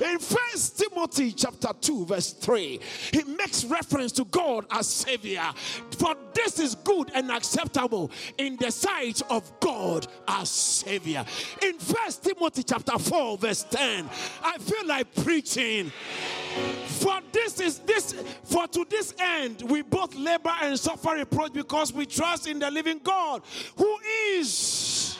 [0.00, 2.78] In First Timothy chapter 2, verse 3,
[3.12, 5.50] he makes reference to God as Savior.
[5.98, 11.24] For this is good and acceptable in the sight of God as Savior.
[11.62, 14.08] In First Timothy chapter 4, verse 10,
[14.44, 15.90] I feel like preaching.
[16.86, 18.12] For this is this,
[18.44, 22.70] for to this end we both labor and suffer reproach because we trust in the
[22.70, 23.42] living God
[23.76, 23.98] who
[24.34, 25.16] is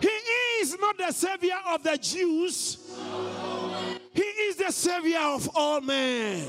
[0.00, 0.08] he
[0.60, 2.78] is not the savior of the Jews.
[4.12, 6.44] He is the Savior of all men.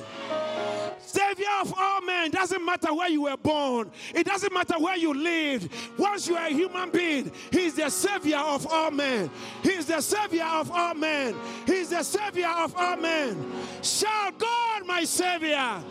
[0.99, 2.31] Savior of all men.
[2.31, 5.71] Doesn't matter where you were born, it doesn't matter where you lived.
[5.97, 9.29] Once you are a human being, He's the Savior of all men.
[9.63, 11.35] He's the Savior of all men.
[11.65, 13.51] He's the Savior of all men.
[13.81, 15.83] Shout, God, my Savior.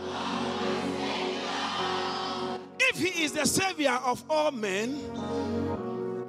[2.79, 4.99] If He is the Savior of all men,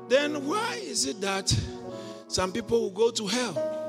[0.10, 1.56] then why is it that
[2.28, 3.81] some people will go to hell?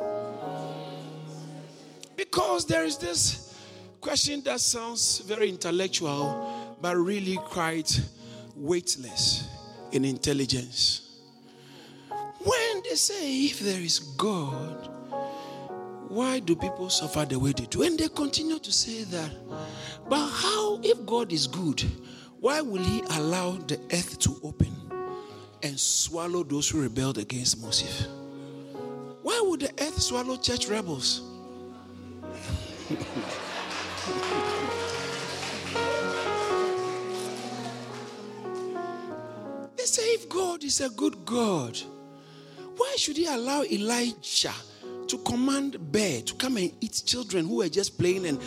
[2.33, 3.55] Because there is this
[4.01, 8.01] question that sounds very intellectual, but really quite
[8.57, 9.47] weightless
[9.93, 11.21] in intelligence.
[12.43, 14.89] When they say, if there is God,
[16.09, 17.83] why do people suffer the way they do?
[17.83, 19.31] And they continue to say that.
[20.09, 21.83] But how, if God is good,
[22.41, 24.75] why will He allow the earth to open
[25.63, 28.07] and swallow those who rebelled against Moses?
[29.21, 31.29] Why would the earth swallow church rebels?
[39.77, 41.79] they say if God is a good God,
[42.77, 44.53] why should he allow Elijah
[45.09, 48.41] to command bear to come and eat children who were just playing and,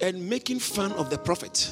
[0.00, 1.70] and making fun of the prophet?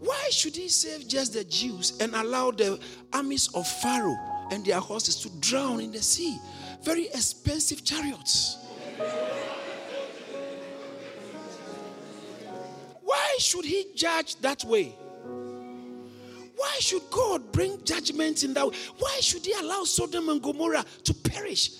[0.00, 2.78] Why should he save just the Jews and allow the
[3.12, 4.16] armies of Pharaoh
[4.50, 6.38] and their horses to drown in the sea?
[6.82, 8.58] Very expensive chariots.
[13.02, 14.94] Why should he judge that way?
[16.56, 18.76] Why should God bring judgment in that way?
[18.98, 21.70] Why should he allow Sodom and Gomorrah to perish?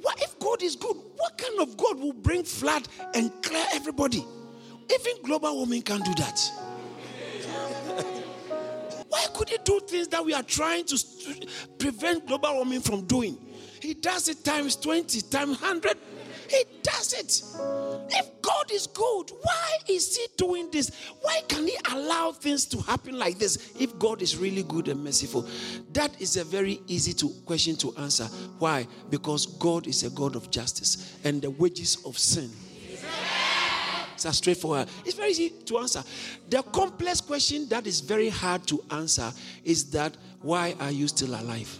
[0.00, 4.24] Why, if God is good, what kind of God will bring flood and clear everybody?
[4.90, 6.38] Even global warming can do that.
[9.08, 11.04] Why could he do things that we are trying to
[11.78, 13.36] prevent global warming from doing?
[13.82, 15.96] He does it times 20, times 100.
[16.48, 17.42] He does it.
[18.10, 20.90] If God is good, why is He doing this?
[21.20, 25.02] Why can He allow things to happen like this if God is really good and
[25.04, 25.46] merciful?
[25.92, 28.24] That is a very easy to question to answer.
[28.58, 28.86] Why?
[29.10, 32.50] Because God is a God of justice and the wages of sin.
[34.14, 34.88] It's a straightforward.
[35.04, 36.02] It's very easy to answer.
[36.50, 39.32] The complex question that is very hard to answer
[39.62, 41.78] is that why are you still alive?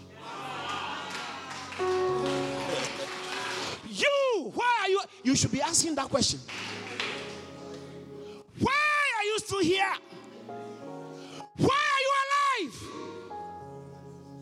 [5.23, 5.35] You?
[5.37, 6.41] Should be asking that question.
[8.59, 8.73] Why
[9.19, 9.93] are you still here?
[11.57, 12.75] Why are you alive?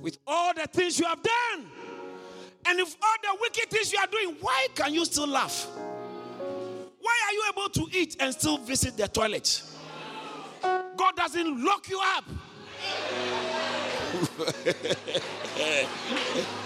[0.01, 1.67] With all the things you have done,
[2.67, 5.67] and if all the wicked things you are doing, why can you still laugh?
[7.01, 9.63] Why are you able to eat and still visit the toilet?
[10.63, 12.25] God doesn't lock you up.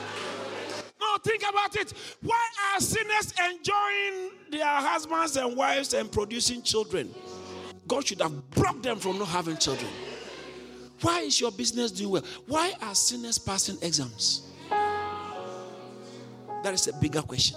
[1.22, 1.92] Think about it.
[2.22, 7.14] Why are sinners enjoying their husbands and wives and producing children?
[7.86, 9.90] God should have blocked them from not having children.
[11.00, 12.24] Why is your business doing well?
[12.46, 14.48] Why are sinners passing exams?
[16.62, 17.56] That is a bigger question.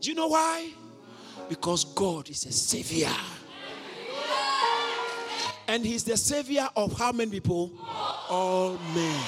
[0.00, 0.70] Do you know why?
[1.48, 3.10] Because God is a savior.
[5.68, 7.72] And He's the savior of how many people?
[8.28, 9.24] All men.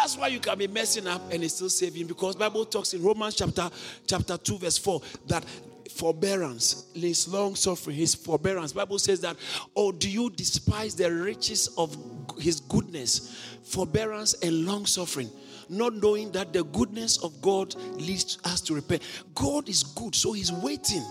[0.00, 3.02] That's why you can be messing up and it's still saving because Bible talks in
[3.02, 3.68] Romans chapter
[4.06, 5.44] chapter 2 verse 4 that
[5.90, 8.72] forbearance, his long suffering, his forbearance.
[8.72, 9.36] Bible says that,
[9.76, 11.94] oh, do you despise the riches of
[12.38, 15.28] his goodness, forbearance and long suffering?
[15.68, 19.02] Not knowing that the goodness of God leads us to repent.
[19.34, 21.04] God is good, so he's waiting.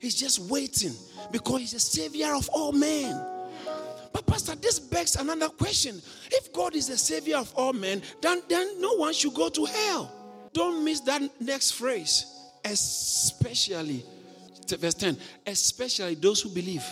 [0.00, 0.92] He's just waiting
[1.30, 3.29] because he's a savior of all men.
[4.12, 6.00] But Pastor, this begs another question.
[6.30, 9.64] If God is the savior of all men, then, then no one should go to
[9.64, 10.12] hell.
[10.52, 12.26] Don't miss that next phrase.
[12.64, 14.04] Especially,
[14.68, 16.84] verse 10, especially those who believe.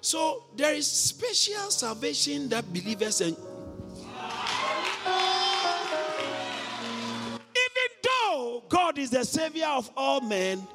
[0.00, 3.36] So there is special salvation that believers and
[7.56, 10.66] even though God is the savior of all men,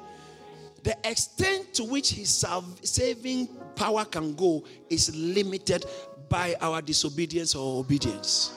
[0.82, 2.44] the extent to which his
[2.82, 5.84] saving power can go is limited
[6.28, 8.52] by our disobedience or obedience,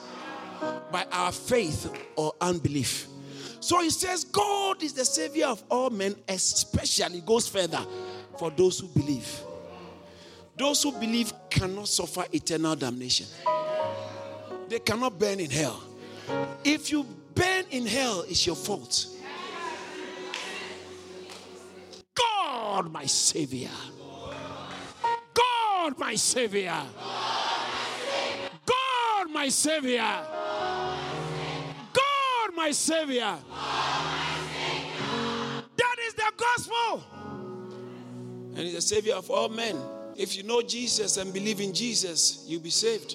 [0.90, 3.08] by our faith or unbelief.
[3.60, 7.84] So he says, God is the savior of all men, especially goes further
[8.38, 9.40] for those who believe.
[10.56, 13.26] Those who believe cannot suffer eternal damnation,
[14.68, 15.82] they cannot burn in hell.
[16.62, 17.04] If you
[17.34, 19.08] burn in hell, it's your fault.
[22.74, 23.70] God, my Savior.
[25.32, 26.82] God, my Savior.
[28.66, 30.00] God, my Savior.
[31.92, 33.38] God, my Savior.
[35.76, 37.04] That is the gospel.
[38.56, 39.76] And He's the Savior of all men.
[40.16, 43.14] If you know Jesus and believe in Jesus, you'll be saved.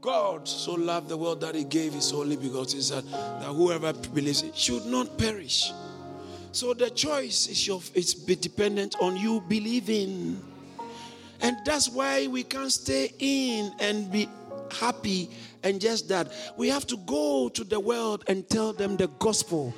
[0.00, 4.42] God so loved the world that He gave His only begotten Son, that whoever believes
[4.44, 5.72] it should not perish.
[6.52, 10.40] So the choice is your, it's dependent on you believing.
[11.40, 14.28] And that's why we can't stay in and be
[14.70, 15.30] happy
[15.62, 16.30] and just that.
[16.56, 19.74] We have to go to the world and tell them the gospel.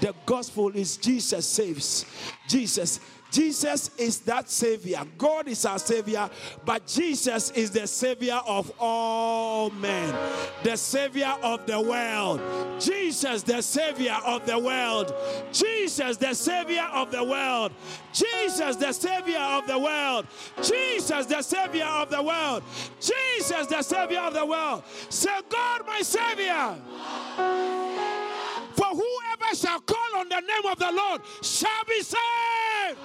[0.00, 2.04] The gospel is Jesus saves.
[2.46, 3.00] Jesus
[3.30, 5.02] Jesus is that Savior.
[5.18, 6.30] God is our Savior,
[6.64, 10.14] but Jesus is the Savior of all men,
[10.62, 12.40] the Savior of the world.
[12.80, 15.12] Jesus, the Savior of the world.
[15.52, 17.72] Jesus, the Savior of the world.
[18.12, 20.26] Jesus, the Savior of the world.
[20.62, 22.62] Jesus, the Savior of the world.
[23.00, 24.82] Jesus, the Savior of the world.
[25.10, 26.76] Say, God, my Savior.
[28.74, 28.94] For
[29.54, 32.98] shall call on the name of the Lord shall be saved.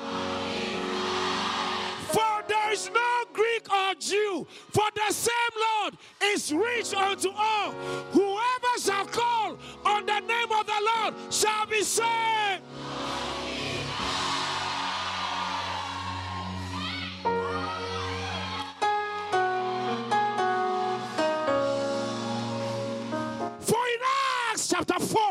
[2.14, 5.34] For there is no Greek or Jew, for the same
[5.82, 7.72] Lord is rich unto all.
[8.12, 12.62] Whoever shall call on the name of the Lord shall be saved.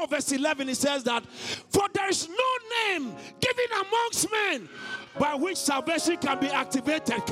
[0.02, 4.68] 4, verse 11, it says that, For there is no name given amongst men
[5.18, 7.22] by which salvation can be activated.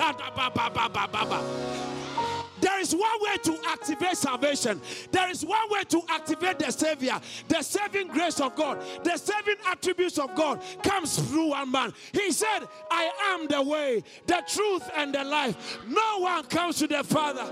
[2.60, 4.80] There is one way to activate salvation.
[5.10, 7.18] There is one way to activate the Savior.
[7.48, 11.92] The saving grace of God, the saving attributes of God comes through one man.
[12.12, 15.78] He said, I am the way, the truth, and the life.
[15.88, 17.46] No one comes to the Father.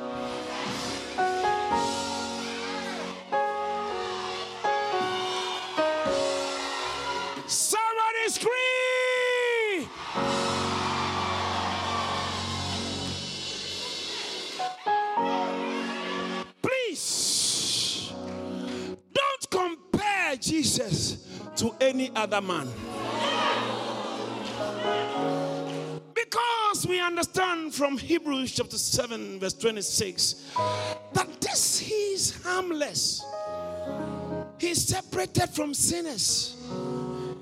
[20.59, 21.19] Jesus
[21.55, 22.69] to any other man.
[26.15, 30.53] Because we understand from Hebrews chapter 7, verse 26,
[31.13, 33.23] that this he is harmless.
[34.59, 36.57] He's separated from sinners.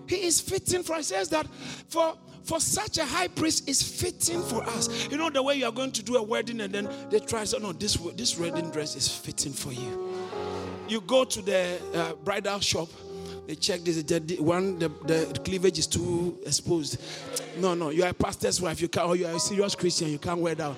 [0.06, 0.98] He is fitting for.
[0.98, 1.46] It says that
[1.88, 5.08] for for such a high priest is fitting for us.
[5.10, 7.44] You know the way you are going to do a wedding and then they try
[7.44, 10.14] say, no, this this wedding dress is fitting for you.
[10.88, 12.88] You go to the uh, bridal shop.
[13.46, 14.02] They check this.
[14.40, 17.00] One the, the cleavage is too exposed.
[17.58, 17.90] No, no.
[17.90, 18.80] You are a pastor's wife.
[18.80, 19.08] You can't.
[19.08, 20.08] Or you are a serious Christian.
[20.08, 20.74] You can't wear that.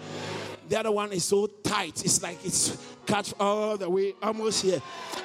[0.68, 2.04] The other one is so tight.
[2.04, 4.82] It's like it's cut all the way almost here.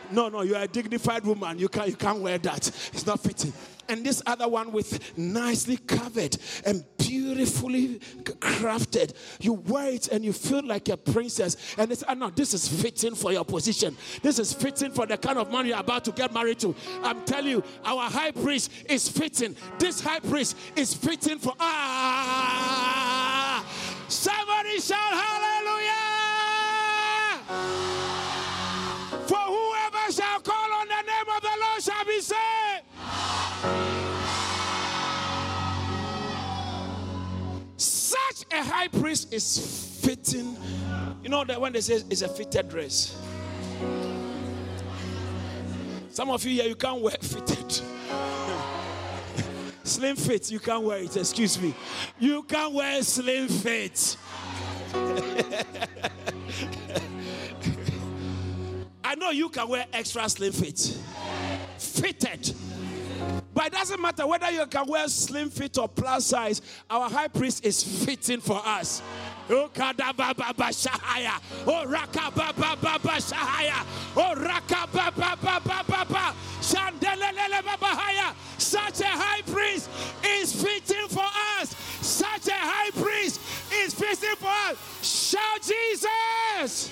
[0.10, 1.60] No, no, you are a dignified woman.
[1.60, 2.68] You can't you can't wear that.
[2.94, 3.52] It's not fitting.
[3.90, 9.14] And this other one with nicely covered and beautifully crafted.
[9.40, 11.76] You wear it and you feel like a princess.
[11.78, 13.96] And it's oh no, this is fitting for your position.
[14.22, 16.76] This is fitting for the kind of man you're about to get married to.
[17.04, 19.56] I'm telling you, our high priest is fitting.
[19.80, 22.64] This high priest is fitting for ah
[24.08, 25.53] somebody shout hallelujah.
[38.84, 40.58] High priest is fitting.
[41.24, 43.18] You know that when they say it's a fitted dress.
[46.10, 47.72] Some of you here, you can't wear fitted.
[49.84, 51.16] slim fit, you can't wear it.
[51.16, 51.74] Excuse me.
[52.20, 54.18] You can't wear slim fit.
[59.06, 60.98] I know you can wear extra slim fit.
[61.78, 62.54] Fitted.
[63.54, 67.28] But it doesn't matter whether you can wear slim fit or plus size, our high
[67.28, 69.02] priest is fitting for us.
[69.50, 69.70] Oh.
[69.70, 69.70] Oh
[70.70, 71.40] shahaya.
[71.68, 71.84] Oh
[77.64, 78.34] babahaya.
[78.58, 79.90] Such a high priest
[80.26, 81.28] is fitting for
[81.60, 81.76] us.
[82.02, 83.40] Such a high priest
[83.74, 84.78] is fitting for us.
[85.04, 86.90] Shout Jesus.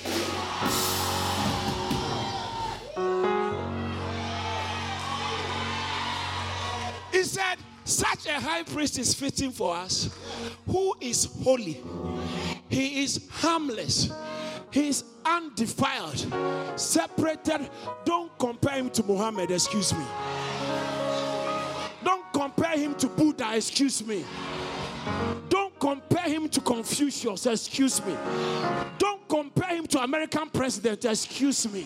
[7.22, 10.09] He said, Such a high priest is fitting for us,
[10.65, 11.80] who is holy.
[12.67, 14.11] He is harmless.
[14.72, 16.26] He is undefiled,
[16.76, 17.69] separated.
[18.05, 20.03] Don't compare him to Muhammad, excuse me.
[22.03, 24.26] Don't compare him to Buddha, excuse me.
[25.47, 28.17] Don't compare him to Confucius, excuse me.
[28.97, 31.86] Don't compare him to American president, excuse me.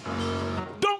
[0.79, 0.94] Don't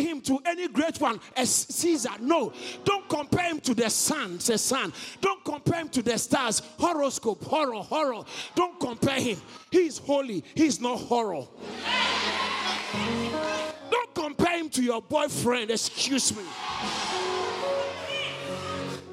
[0.00, 2.10] compare him to any great one as Caesar.
[2.20, 2.52] No.
[2.84, 4.92] Don't compare him to the sun, the sun.
[5.20, 6.62] Don't compare him to the stars.
[6.78, 8.24] Horoscope, horror, horror.
[8.54, 9.38] Don't compare him.
[9.70, 10.44] He's holy.
[10.54, 11.46] He's not horror.
[13.90, 15.70] Don't compare him to your boyfriend.
[15.70, 16.42] Excuse me.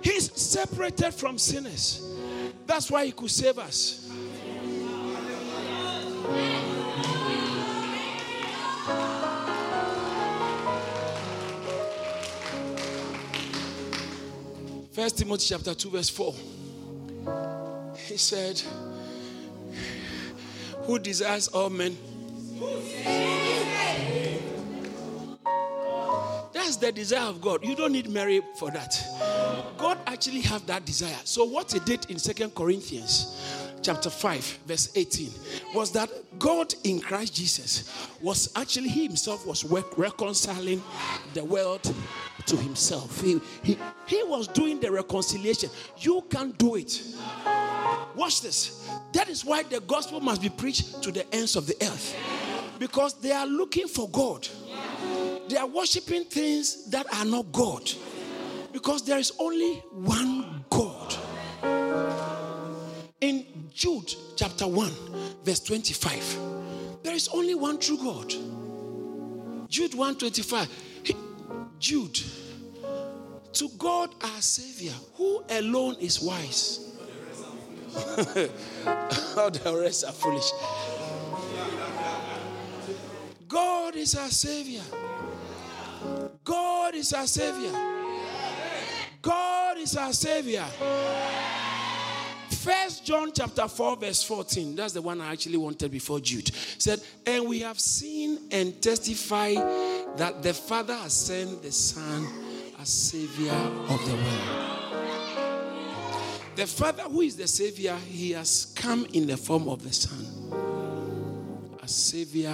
[0.01, 2.03] He's separated from sinners.
[2.65, 4.03] That's why he could save us.
[14.97, 16.33] First Timothy chapter 2, verse 4.
[18.07, 18.59] He said,
[20.85, 21.95] Who desires all men?
[26.51, 27.63] That's the desire of God.
[27.63, 28.99] You don't need Mary for that.
[29.77, 31.19] God actually have that desire.
[31.25, 35.31] So what he did in Second Corinthians chapter 5 verse 18
[35.73, 37.89] was that God in Christ Jesus
[38.21, 40.83] was actually he himself was reconciling
[41.33, 41.81] the world
[42.47, 43.21] to himself.
[43.21, 45.69] He, he, he was doing the reconciliation.
[45.99, 47.01] You can't do it.
[48.13, 48.89] Watch this.
[49.13, 52.13] That is why the gospel must be preached to the ends of the earth.
[52.79, 54.47] Because they are looking for God.
[55.47, 57.89] They are worshiping things that are not God.
[58.73, 61.15] Because there is only one God.
[63.19, 64.91] In Jude chapter 1,
[65.43, 66.37] verse 25,
[67.03, 68.29] there is only one true God.
[69.69, 70.69] Jude 125.
[71.79, 72.19] Jude,
[73.53, 76.91] to God our Savior, who alone is wise.
[79.37, 80.51] All the rest are foolish.
[83.47, 84.81] God is our Savior.
[86.43, 87.71] God is our Savior.
[89.21, 90.65] God is our Savior.
[92.67, 94.75] First John chapter 4, verse 14.
[94.75, 96.53] That's the one I actually wanted before Jude.
[96.77, 102.27] Said, and we have seen and testify that the Father has sent the Son
[102.77, 104.67] as Savior of the world.
[106.57, 110.25] The Father, who is the Savior, He has come in the form of the Son.
[111.81, 112.53] As Savior,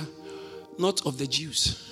[0.77, 1.91] not of the Jews,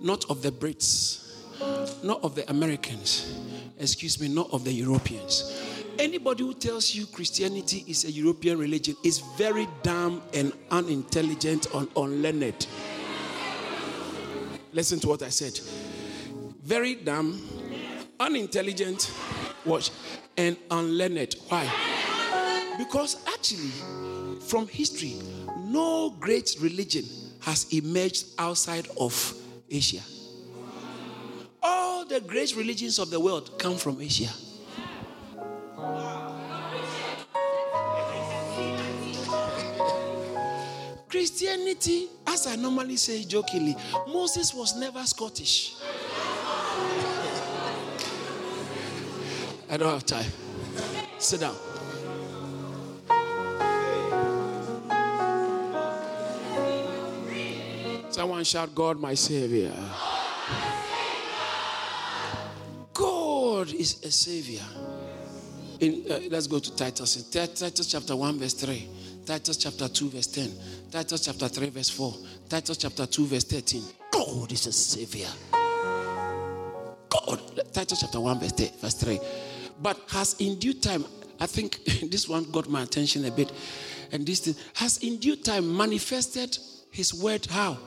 [0.00, 3.30] not of the Brits, not of the Americans,
[3.78, 5.74] excuse me, not of the Europeans.
[5.98, 11.88] Anybody who tells you Christianity is a European religion is very dumb and unintelligent and
[11.96, 12.66] unlearned.
[14.72, 15.58] Listen to what I said.
[16.62, 17.40] Very dumb,
[18.20, 19.10] unintelligent,
[19.64, 19.90] watch,
[20.36, 21.34] and unlearned.
[21.48, 21.70] Why?
[22.76, 23.70] Because actually,
[24.40, 25.16] from history,
[25.58, 27.04] no great religion
[27.40, 29.34] has emerged outside of
[29.70, 30.02] Asia.
[31.62, 34.30] All the great religions of the world come from Asia.
[41.26, 43.74] Christianity, as I normally say jokingly,
[44.06, 45.74] Moses was never Scottish.
[49.68, 50.30] I don't have time.
[51.18, 51.56] Sit down.
[58.10, 59.72] Someone shout, God, my Savior.
[62.94, 64.62] God is a Savior.
[65.80, 67.16] In, uh, let's go to Titus.
[67.16, 68.88] In Titus chapter 1, verse 3.
[69.26, 70.52] Titus chapter 2, verse 10.
[70.92, 72.14] Titus chapter 3, verse 4.
[72.48, 73.82] Titus chapter 2, verse 13.
[74.12, 75.26] God is a savior.
[75.50, 77.40] God.
[77.72, 79.18] Titus chapter 1, verse 3, verse 3.
[79.82, 81.04] But has in due time,
[81.40, 83.50] I think this one got my attention a bit.
[84.12, 86.56] And this thing has in due time manifested
[86.92, 87.78] his word how?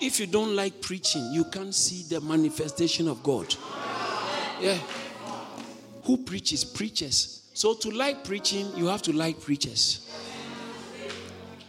[0.00, 3.54] If you don't like preaching, you can't see the manifestation of God.
[4.62, 4.78] Yeah.
[6.04, 6.64] Who preaches?
[6.64, 7.37] Preachers.
[7.58, 10.08] So, to like preaching, you have to like preachers.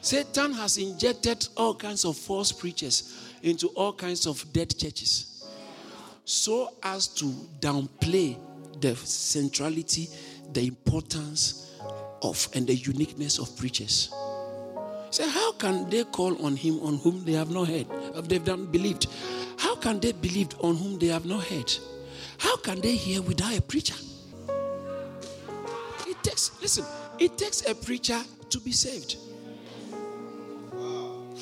[0.01, 5.49] Satan has injected all kinds of false preachers into all kinds of dead churches
[6.25, 7.25] so as to
[7.59, 8.37] downplay
[8.79, 10.09] the centrality,
[10.53, 11.75] the importance
[12.21, 14.13] of, and the uniqueness of preachers.
[15.09, 17.87] Say, so how can they call on him on whom they have not heard?
[18.29, 19.07] They've done believed.
[19.57, 21.73] How can they believe on whom they have not heard?
[22.37, 23.95] How can they hear without a preacher?
[26.23, 26.85] Takes, listen,
[27.19, 29.17] it takes a preacher to be saved.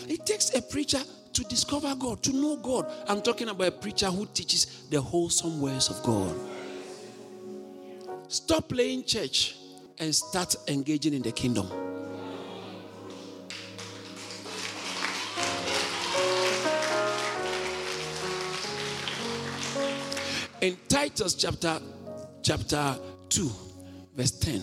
[0.09, 0.99] It takes a preacher
[1.33, 2.91] to discover God, to know God.
[3.07, 6.35] I'm talking about a preacher who teaches the wholesome ways of God.
[8.27, 9.55] Stop playing church
[9.99, 11.69] and start engaging in the kingdom.
[20.61, 21.79] In Titus chapter
[22.41, 22.97] chapter
[23.29, 23.66] 2
[24.17, 24.61] verse 10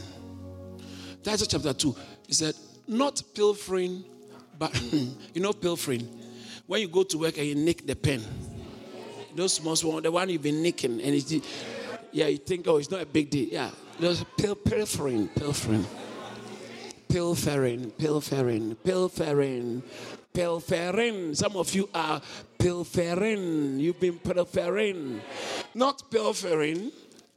[1.24, 1.96] Titus chapter 2.
[2.26, 2.54] He said,
[2.86, 4.04] Not pilfering,
[4.58, 6.06] but you know, pilfering.
[6.66, 8.22] when you go to work and you nick the pen,
[9.34, 11.32] those small one, the one you've been nicking, and it's,
[12.12, 13.48] yeah, you think, oh, it's not a big deal.
[13.48, 15.86] Yeah, those pil- pilfering, pilfering,
[17.08, 19.82] pilfering, pilfering, pilfering,
[20.34, 21.34] pilfering.
[21.34, 22.20] Some of you are
[22.58, 23.80] pilfering.
[23.80, 25.22] You've been pilfering,
[25.74, 26.92] not pilfering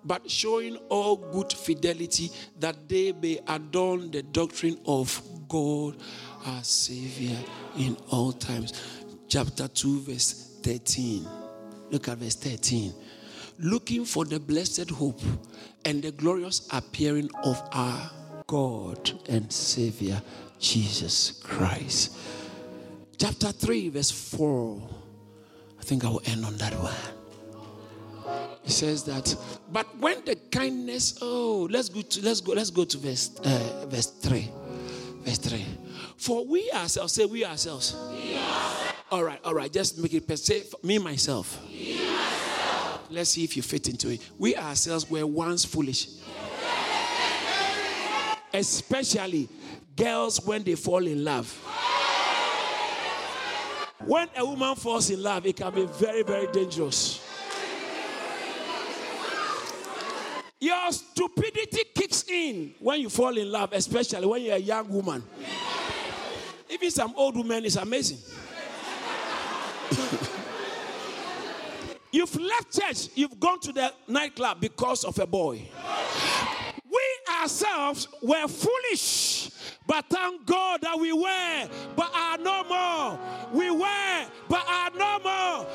[0.08, 5.98] but showing all good fidelity that they may adorn the doctrine of God
[6.46, 7.38] our Savior
[7.78, 8.74] in all times.
[9.28, 11.28] Chapter 2, verse 13.
[11.92, 12.94] Look at verse 13.
[13.60, 15.22] Looking for the blessed hope
[15.84, 18.10] and the glorious appearing of our
[18.48, 20.22] God and Savior,
[20.60, 22.16] Jesus Christ.
[23.18, 24.90] Chapter 3, verse 4.
[25.80, 27.17] I think I will end on that one.
[28.64, 29.34] It says that,
[29.72, 33.86] but when the kindness, oh, let's go to let's go, let's go to verse uh,
[33.88, 34.52] verse 3.
[35.22, 35.66] Verse 3.
[36.18, 37.94] For we ourselves, say we ourselves.
[37.94, 38.94] We ourselves.
[39.10, 41.66] All right, all right, just make it say me myself.
[41.70, 43.08] Me myself.
[43.10, 44.22] Let's see if you fit into it.
[44.38, 46.10] We ourselves were once foolish.
[48.54, 49.48] Especially
[49.96, 51.52] girls when they fall in love.
[54.06, 57.22] When a woman falls in love, it can be very, very dangerous.
[60.60, 65.24] Your stupidity kicks in when you fall in love, especially when you're a young woman.
[66.70, 68.18] Even some old women is amazing.
[72.12, 75.62] you've left church, you've gone to the nightclub because of a boy.
[76.84, 77.02] We
[77.40, 79.52] ourselves were foolish,
[79.86, 83.20] but thank God that we were, but are no more.
[83.54, 85.68] We were, but are no more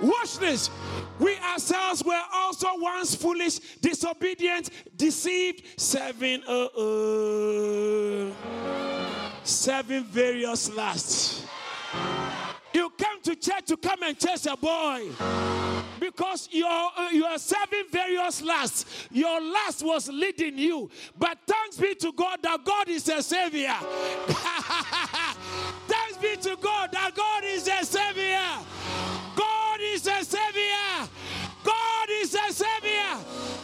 [0.00, 0.70] Watch this.
[1.18, 8.32] We ourselves were also once foolish, disobedient, deceived, serving, uh, uh,
[9.44, 11.44] serving various lusts.
[12.72, 15.10] You come to church to come and chase a boy
[15.98, 19.08] because you're, uh, you are serving various lusts.
[19.10, 20.90] Your lust was leading you.
[21.18, 23.74] But thanks be to God that God is a savior.
[25.86, 29.19] thanks be to God that God is a savior.
[29.36, 31.08] God is a savior.
[31.64, 33.16] God is a savior.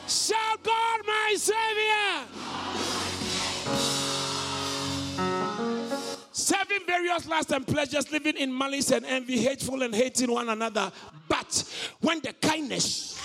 [0.07, 2.27] Shout, God, my savior.
[6.33, 10.93] Serving various lusts and pleasures, living in malice and envy, hateful and hating one another.
[11.29, 11.65] But
[12.01, 13.19] when the kindness,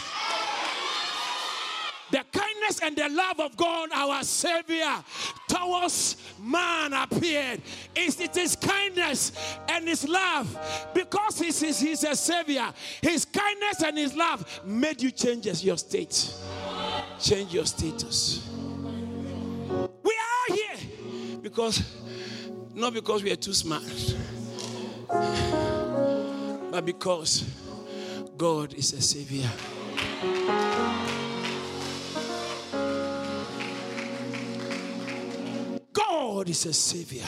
[2.11, 5.03] the kindness and the love of God, our Savior,
[5.47, 7.61] towards man appeared.
[7.95, 9.31] It's, it is kindness
[9.69, 10.57] and His love.
[10.93, 15.77] Because he's, he's, he's a Savior, His kindness and His love made you change your
[15.77, 16.33] state,
[17.19, 18.49] change your status.
[20.03, 21.83] We are here because
[22.73, 23.83] not because we are too smart,
[26.71, 27.43] but because
[28.37, 29.49] God is a Savior.
[36.41, 37.21] God is a Savior.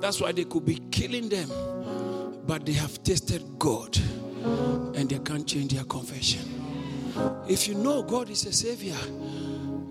[0.00, 1.50] That's why they could be killing them,
[2.46, 3.98] but they have tasted God
[4.94, 6.44] and they can't change their confession.
[7.48, 8.94] If you know God is a Savior,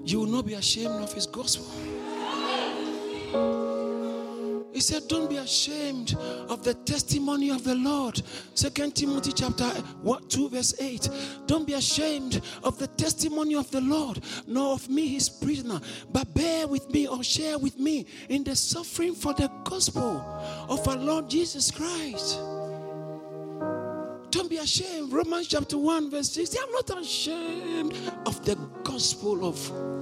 [0.06, 1.66] you will not be ashamed of His gospel.
[4.78, 6.16] He said, Don't be ashamed
[6.50, 8.22] of the testimony of the Lord.
[8.54, 11.10] Second Timothy chapter 1, 2, verse 8.
[11.48, 16.32] Don't be ashamed of the testimony of the Lord, nor of me, his prisoner, but
[16.36, 20.24] bear with me or share with me in the suffering for the gospel
[20.70, 22.38] of our Lord Jesus Christ.
[24.30, 25.12] Don't be ashamed.
[25.12, 26.56] Romans chapter 1, verse 6.
[26.62, 27.94] I'm not ashamed
[28.28, 28.54] of the
[28.84, 29.58] gospel of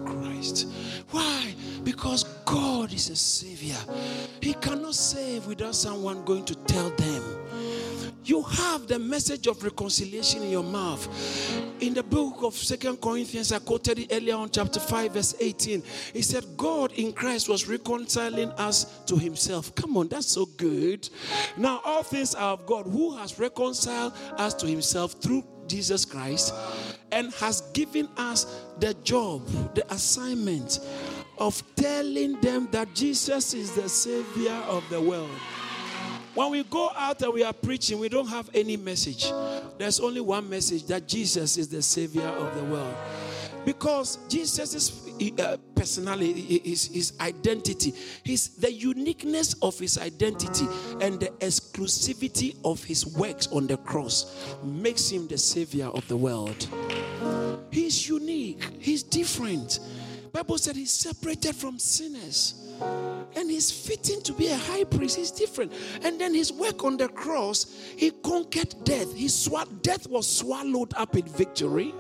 [0.06, 0.68] Christ.
[1.12, 1.56] Why?
[1.86, 3.78] Because God is a savior.
[4.42, 7.24] He cannot save without someone going to tell them.
[8.26, 11.08] You have the message of reconciliation in your mouth.
[11.80, 15.84] In the book of Second Corinthians, I quoted it earlier on, chapter 5, verse 18.
[16.12, 19.76] He said, God in Christ was reconciling us to himself.
[19.76, 21.08] Come on, that's so good.
[21.56, 26.54] Now, all things are of God who has reconciled us to himself through Jesus Christ
[27.12, 30.80] and has given us the job, the assignment
[31.38, 35.30] of telling them that Jesus is the Savior of the world.
[36.34, 39.32] When we go out and we are preaching, we don't have any message.
[39.78, 42.96] There's only one message that Jesus is the Savior of the world.
[43.64, 45.08] Because Jesus'
[45.40, 50.68] uh, personality, his, his identity, his, the uniqueness of his identity,
[51.02, 56.18] and the exclusivity of his works on the cross makes him the Savior of the
[56.18, 56.68] world.
[57.72, 58.62] He's unique.
[58.62, 58.82] unique.
[58.84, 59.80] He's different.
[60.36, 62.56] Bible said he's separated from sinners.
[63.38, 65.16] And he's fitting to be a high priest.
[65.16, 65.72] He's different.
[66.04, 69.14] And then his work on the cross, he conquered death.
[69.16, 71.94] He sw- death was swallowed up in victory.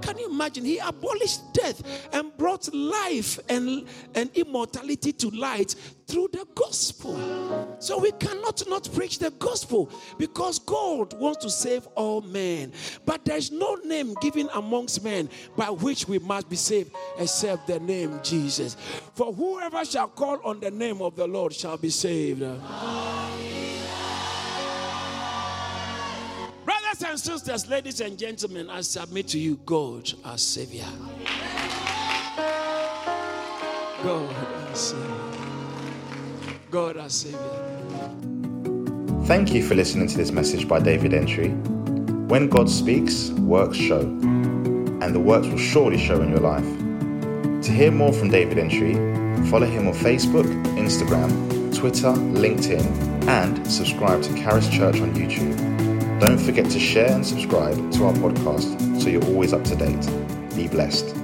[0.00, 0.64] Can you imagine?
[0.64, 5.74] He abolished death and brought life and, and immortality to light
[6.06, 7.76] through the gospel.
[7.78, 12.72] So we cannot not preach the gospel because God wants to save all men.
[13.04, 17.78] But there's no name given amongst men by which we must be saved except the
[17.80, 18.76] name Jesus.
[19.14, 22.42] For whoever shall call on the name of the Lord shall be saved.
[26.90, 30.86] Brothers and sisters, ladies and gentlemen, I submit to you God, our Savior.
[34.02, 35.06] God, our Savior.
[36.68, 37.38] God, our Savior.
[39.26, 41.50] Thank you for listening to this message by David Entry.
[42.26, 46.66] When God speaks, works show, and the works will surely show in your life.
[47.66, 48.94] To hear more from David Entry,
[49.48, 51.30] follow him on Facebook, Instagram,
[51.72, 55.89] Twitter, LinkedIn, and subscribe to Caris Church on YouTube.
[56.20, 60.06] Don't forget to share and subscribe to our podcast so you're always up to date.
[60.54, 61.19] Be blessed.